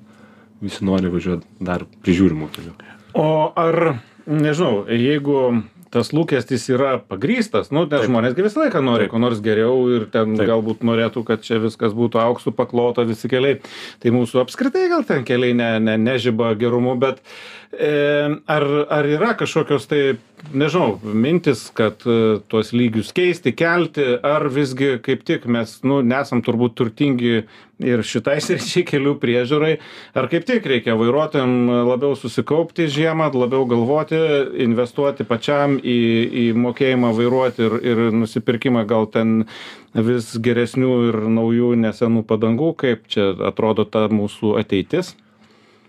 visi 0.63 0.83
nori 0.85 1.11
važiuot 1.13 1.45
dar 1.63 1.85
prižiūrimu 2.03 2.49
keliu 2.51 2.75
O 3.15 3.53
ar, 3.55 4.01
nežinau, 4.27 4.83
jeigu 4.91 5.63
tas 5.95 6.11
lūkestis 6.15 6.67
yra 6.73 6.97
pagrystas, 6.99 7.71
nu, 7.71 7.85
nes 7.87 8.05
žmonės 8.09 8.35
gi 8.35 8.45
visą 8.45 8.65
laiką 8.65 8.81
nori 8.83 9.07
ko 9.11 9.21
nors 9.23 9.39
geriau 9.43 9.87
ir 9.95 10.07
ten 10.11 10.35
Taip. 10.35 10.49
galbūt 10.49 10.83
norėtų, 10.87 11.23
kad 11.27 11.45
čia 11.45 11.61
viskas 11.63 11.95
būtų 11.95 12.19
auksų 12.19 12.51
paklota 12.57 13.05
visi 13.07 13.31
keliai. 13.31 13.61
Tai 14.03 14.15
mūsų 14.15 14.43
apskritai 14.43 14.89
gal 14.91 15.05
ten 15.07 15.23
keliai 15.27 15.55
ne, 15.55 15.71
ne, 15.83 15.95
nežyba 16.01 16.51
gerumu, 16.59 16.97
bet 16.99 17.21
e, 17.71 17.91
ar, 18.51 18.67
ar 18.91 19.09
yra 19.09 19.33
kažkokios 19.39 19.87
tai, 19.91 20.01
nežinau, 20.53 20.99
mintis, 21.03 21.67
kad 21.75 22.03
e, 22.07 22.39
tuos 22.51 22.71
lygius 22.75 23.11
keisti, 23.15 23.53
kelti, 23.55 24.05
ar 24.25 24.47
visgi 24.53 24.95
kaip 25.03 25.23
tik 25.27 25.47
mes, 25.51 25.77
nu, 25.87 26.01
nesam 26.05 26.41
turbūt 26.45 26.75
turtingi 26.79 27.33
ir 27.83 28.03
šitai 28.05 28.37
sričiai 28.45 28.85
kelių 28.87 29.15
priežiūrai, 29.21 29.73
ar 30.17 30.29
kaip 30.31 30.47
tik 30.47 30.67
reikia 30.71 30.95
vairuotojam 30.99 31.71
labiau 31.89 32.15
susikaupti 32.19 32.87
žiemą, 32.91 33.31
labiau 33.35 33.67
galvoti, 33.69 34.19
investuoti 34.67 35.27
pačiam 35.27 35.79
į, 35.79 35.99
į 36.29 36.45
mokėjimą 36.65 37.11
vairuoti 37.17 37.67
ir, 37.67 37.77
ir 37.83 38.05
nusipirkimą 38.15 38.85
gal 38.89 39.09
ten 39.11 39.43
vis 39.95 40.33
geresnių 40.43 40.95
ir 41.09 41.21
naujų 41.31 41.75
nesenų 41.79 42.25
padangų, 42.27 42.73
kaip 42.79 43.05
čia 43.11 43.31
atrodo 43.47 43.87
ta 43.87 44.07
mūsų 44.11 44.57
ateitis. 44.59 45.15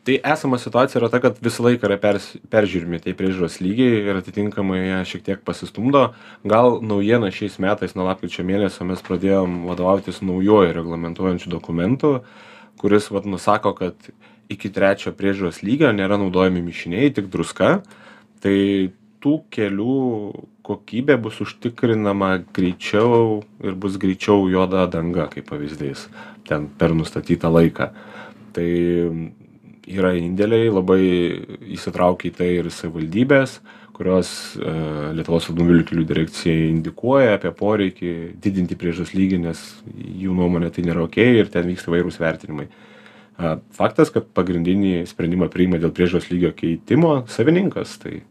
Tai 0.06 0.20
esama 0.32 0.58
situacija 0.62 1.00
yra 1.00 1.10
ta 1.10 1.20
kad 1.20 1.38
visą 1.42 1.66
laiką 1.66 1.88
yra 1.88 1.98
pers 2.00 2.32
peržiūrimi 2.52 3.02
tie 3.02 3.14
priežiūros 3.18 3.58
lygiai 3.64 4.02
ir 4.06 4.20
atitinkamai 4.20 4.80
jie 4.84 4.98
šiek 5.12 5.24
tiek 5.26 5.46
pasistumdo. 5.46 6.08
Gal 6.46 6.78
naujiena 6.82 7.32
šiais 7.34 7.58
metais 7.62 7.96
nuo 7.98 8.06
lapkričio 8.06 8.46
mėnesio 8.46 8.86
mes 8.86 9.02
pradėjom 9.06 9.64
vadovautis 9.66 10.22
naujuoju 10.22 10.76
reglamentuojančiu 10.78 11.50
dokumentu 11.50 12.20
kuris 12.76 13.10
vat 13.10 13.24
nusako 13.24 13.72
kad 13.74 13.94
iki 14.48 14.70
trečio 14.72 15.12
priežiūros 15.16 15.62
lygio 15.66 15.90
nėra 15.94 16.18
naudojami 16.20 16.62
mišiniai 16.62 17.10
tik 17.14 17.30
druska. 17.32 17.80
Tai 18.44 18.58
tų 19.24 19.34
kelių 19.50 19.96
kokybė 20.66 21.16
bus 21.22 21.40
užtikrinama 21.42 22.30
greičiau 22.54 23.40
ir 23.64 23.74
bus 23.74 23.96
greičiau 24.02 24.46
juoda 24.50 24.84
danga 24.90 25.26
kaip 25.32 25.48
pavyzdys 25.50 26.06
ten 26.46 26.68
per 26.78 26.94
nustatytą 26.94 27.50
laiką. 27.50 27.90
Tai 28.54 28.70
yra 29.86 30.12
indėliai 30.18 30.70
labai 30.72 31.02
įsitraukia 31.76 32.30
į 32.30 32.36
tai 32.36 32.52
ir 32.60 32.70
savivaldybės 32.74 33.60
kurios 33.96 34.28
e, 34.60 34.72
lietuvos 35.16 35.48
automobilių 35.48 35.86
kelių 35.88 36.04
direkcijai 36.08 36.68
indikuoja 36.68 37.36
apie 37.36 37.52
poreikį 37.56 38.12
didinti 38.42 38.76
priežiūros 38.78 39.14
lygį 39.16 39.40
nes 39.46 39.62
jų 39.94 40.36
nuomone 40.36 40.68
tai 40.74 40.84
nėra 40.86 41.06
okei 41.06 41.38
ir 41.40 41.50
ten 41.52 41.68
vyksta 41.70 41.90
įvairūs 41.92 42.20
vertinimai. 42.20 42.68
Faktas 43.76 44.08
kad 44.12 44.28
pagrindinį 44.36 45.02
sprendimą 45.08 45.50
priima 45.52 45.80
dėl 45.80 45.92
priežiūros 45.96 46.30
lygio 46.30 46.54
keitimo 46.56 47.18
savininkas 47.28 47.98
tai 48.00 48.22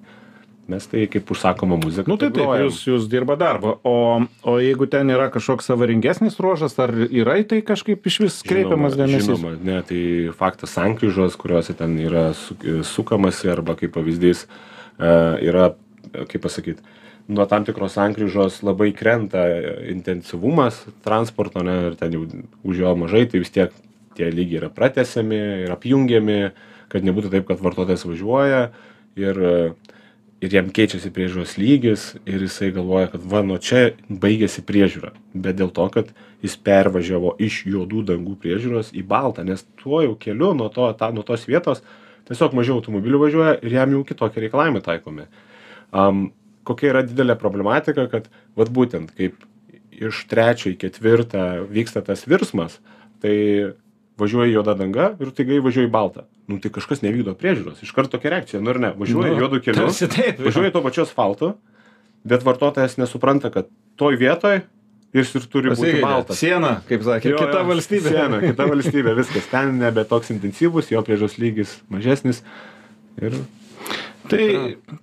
mes 0.72 0.88
tai 0.90 1.06
kaip 1.12 1.30
užsakoma 1.32 1.78
muzika. 1.78 2.10
Nu 2.10 2.18
tai 2.22 2.32
taip, 2.34 2.50
jūs, 2.66 2.82
jūs 2.90 3.06
dirba 3.12 3.38
darbą. 3.40 3.76
O, 3.86 3.96
o 4.48 4.56
jeigu 4.62 4.88
ten 4.90 5.12
yra 5.14 5.28
kažkoks 5.34 5.70
avaringesnis 5.76 6.40
ruožas, 6.42 6.78
ar 6.82 6.94
yra 7.06 7.38
į 7.42 7.48
tai 7.52 7.62
kažkaip 7.66 8.06
iš 8.10 8.20
vis 8.26 8.40
kreipiamas 8.48 8.98
dėmesys? 8.98 9.30
Žinoma, 9.30 9.56
ne, 9.66 9.80
tai 9.86 10.02
faktas 10.38 10.74
sankryžos, 10.78 11.38
kuriuose 11.42 11.78
ten 11.78 11.98
yra 12.02 12.28
su, 12.38 12.58
sukamasi 12.88 13.52
arba 13.54 13.78
kaip 13.80 13.94
pavyzdys 13.96 14.46
e, 14.46 15.12
yra, 15.46 15.72
kaip 16.16 16.42
pasakyti, 16.48 16.82
nuo 17.28 17.46
tam 17.50 17.66
tikros 17.66 17.98
sankryžos 17.98 18.62
labai 18.66 18.92
krenta 18.98 19.46
intensyvumas 19.92 20.84
transporto, 21.06 21.62
ne, 21.66 21.78
ir 21.92 22.00
ten 22.00 22.18
jau 22.18 22.26
už 22.66 22.82
jo 22.82 22.96
mažai, 23.06 23.26
tai 23.30 23.42
vis 23.46 23.54
tiek 23.54 23.74
tie 24.16 24.30
lygiai 24.32 24.64
yra 24.64 24.74
pratesiami 24.74 25.42
ir 25.66 25.74
apjungiami, 25.76 26.40
kad 26.92 27.06
nebūtų 27.06 27.34
taip, 27.34 27.48
kad 27.50 27.62
vartotojas 27.64 28.06
važiuoja 28.08 28.62
ir, 29.20 29.42
ir 30.46 30.54
jam 30.54 30.70
keičiasi 30.74 31.12
priežiūros 31.14 31.56
lygis 31.60 32.06
ir 32.30 32.44
jisai 32.46 32.72
galvoja, 32.76 33.10
kad 33.14 33.26
va, 33.32 33.42
nuo 33.46 33.58
čia 33.62 33.96
baigėsi 34.10 34.64
priežiūra. 34.66 35.14
Bet 35.34 35.58
dėl 35.60 35.72
to, 35.76 35.88
kad 35.94 36.12
jis 36.46 36.56
pervažiavo 36.62 37.36
iš 37.42 37.64
juodų 37.70 38.04
dangų 38.12 38.38
priežiūros 38.44 38.94
į 38.96 39.06
baltą, 39.10 39.46
nes 39.48 39.66
tuo 39.82 40.04
jau 40.06 40.16
keliu 40.20 40.54
nuo, 40.58 40.70
to, 40.74 40.88
ta, 41.00 41.12
nuo 41.16 41.26
tos 41.28 41.48
vietos 41.50 41.84
tiesiog 42.30 42.56
mažiau 42.58 42.80
automobilių 42.80 43.22
važiuoja 43.26 43.58
ir 43.62 43.78
jam 43.78 43.94
jau 43.98 44.04
kitokie 44.08 44.46
reikalavimai 44.46 44.82
taikomi. 44.86 45.28
Um, 45.96 46.30
kokia 46.66 46.92
yra 46.94 47.04
didelė 47.06 47.38
problematika, 47.40 48.08
kad 48.12 48.30
vat 48.58 48.72
būtent 48.74 49.14
kaip 49.18 49.38
iš 49.96 50.26
trečio 50.30 50.74
į 50.74 50.80
ketvirtą 50.82 51.46
vyksta 51.72 52.04
tas 52.06 52.26
virsmas, 52.28 52.80
tai 53.24 53.36
važiuoja 54.20 54.52
juoda 54.52 54.76
danga 54.78 55.10
ir 55.22 55.32
taigai 55.36 55.60
važiuoja 55.64 55.90
į 55.90 55.94
baltą. 55.94 56.26
Nu 56.52 56.60
tai 56.64 56.72
kažkas 56.74 57.02
nevykdo 57.04 57.36
priežiūros. 57.40 57.82
Iš 57.84 57.92
karto 57.96 58.16
tokia 58.16 58.36
reakcija, 58.36 58.62
nu 58.64 58.72
ar 58.72 58.80
ne, 58.82 58.94
važiuoja 59.00 59.34
Nu, 59.34 59.42
juodu 59.42 59.60
keliu, 59.64 59.90
važiuoja 60.46 60.72
to 60.76 60.84
pačiu 60.86 61.04
asfaltu, 61.04 61.52
bet 62.28 62.46
vartotojas 62.46 62.98
nesupranta, 63.02 63.52
kad 63.54 63.70
toj 64.00 64.20
vietoj 64.22 64.62
jis 65.16 65.36
ir 65.40 65.50
turi 65.52 65.74
būti 65.74 66.00
baltas. 66.04 66.40
Siena, 66.40 66.78
kaip 66.90 67.04
sakė, 67.06 67.32
Jo, 67.34 67.42
kita 67.44 67.62
jo, 67.62 67.68
valstybė. 67.72 68.14
Siena, 68.14 68.40
kita 68.44 68.68
valstybė, 68.72 69.14
viskas. 69.20 69.52
Ten 69.52 69.78
nebe 69.80 70.04
toks 70.08 70.32
intensyvus, 70.36 70.92
jo 70.92 71.04
priežos 71.08 71.38
lygis 71.42 71.78
mažesnis. 71.92 72.42
Ir 73.24 73.38
Tai 74.30 74.46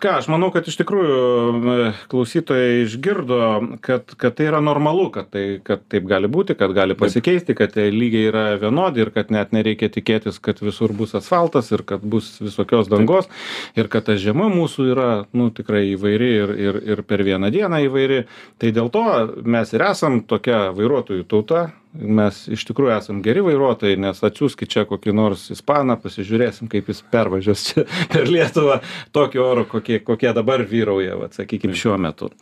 ką, 0.03 0.13
aš 0.19 0.27
manau, 0.33 0.49
kad 0.55 0.67
iš 0.67 0.77
tikrųjų 0.81 1.17
e, 1.17 1.77
klausytojai 2.11 2.83
išgirdo, 2.87 3.39
kad, 3.85 4.15
kad 4.19 4.37
tai 4.39 4.49
yra 4.49 4.63
normalu, 4.65 5.09
kad, 5.15 5.29
tai, 5.35 5.45
kad 5.65 5.85
taip 5.93 6.09
gali 6.11 6.31
būti, 6.33 6.57
kad 6.59 6.75
gali 6.75 6.97
pasikeisti, 6.99 7.55
kad 7.59 7.75
tie 7.77 7.87
lygiai 7.95 8.31
yra 8.31 8.45
vienodi 8.63 9.05
ir 9.05 9.13
kad 9.15 9.31
net 9.35 9.55
nereikia 9.55 9.93
tikėtis, 9.95 10.41
kad 10.43 10.63
visur 10.65 10.95
bus 10.97 11.15
asfaltas 11.19 11.71
ir 11.75 11.85
kad 11.87 12.03
bus 12.03 12.35
visokios 12.43 12.91
dangos 12.91 13.31
ir 13.79 13.91
kad 13.93 14.09
ta 14.09 14.17
žiema 14.19 14.49
mūsų 14.53 14.89
yra 14.95 15.11
nu, 15.37 15.51
tikrai 15.55 15.85
įvairi 15.93 16.33
ir, 16.41 16.57
ir, 16.69 16.81
ir 16.95 17.05
per 17.07 17.23
vieną 17.27 17.53
dieną 17.55 17.85
įvairi. 17.87 18.25
Tai 18.59 18.75
dėl 18.75 18.91
to 18.95 19.07
mes 19.45 19.77
ir 19.77 19.87
esam 19.87 20.23
tokia 20.27 20.71
vairuotojų 20.75 21.29
tauta. 21.31 21.69
Mes 21.93 22.39
iš 22.49 22.63
tikrųjų 22.71 22.95
esam 22.95 23.19
geri 23.25 23.43
vairuotojai, 23.45 23.99
nes 24.01 24.23
atsiųskit 24.25 24.71
čia 24.73 24.87
kokį 24.89 25.13
nors 25.17 25.45
ispaną, 25.53 25.99
pasižiūrėsim, 26.01 26.71
kaip 26.73 26.89
jis 26.89 27.03
pervažiuos 27.13 27.67
čia 27.69 27.85
per 28.13 28.31
Lietuvą 28.33 28.79
tokio 29.13 29.45
oro, 29.45 29.67
kokie, 29.69 30.01
kokie 30.01 30.33
dabar 30.33 30.65
vyrauja, 30.69 31.19
vat, 31.21 31.37
sakykime, 31.37 31.77
šiuo 31.77 31.99
metu. 32.01 32.33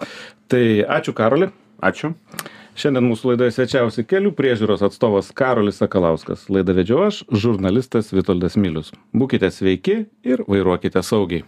Tai 0.50 0.64
ačiū 0.86 1.16
Karoli. 1.18 1.50
ačiū. 1.82 2.14
Šiandien 2.78 3.04
mūsų 3.10 3.32
laidoje 3.32 3.56
svečiausi 3.56 4.06
kelių 4.06 4.30
priežiūros 4.38 4.84
atstovas 4.86 5.32
Karolis 5.36 5.82
Sakalauskas. 5.82 6.46
Laidą 6.48 6.76
vedžiau 6.78 7.08
aš, 7.08 7.24
žurnalistas 7.28 8.12
Vitoldas 8.14 8.54
Milius. 8.56 8.94
Būkite 9.12 9.50
sveiki 9.50 10.04
ir 10.22 10.44
vairuokite 10.46 11.02
saugiai. 11.02 11.42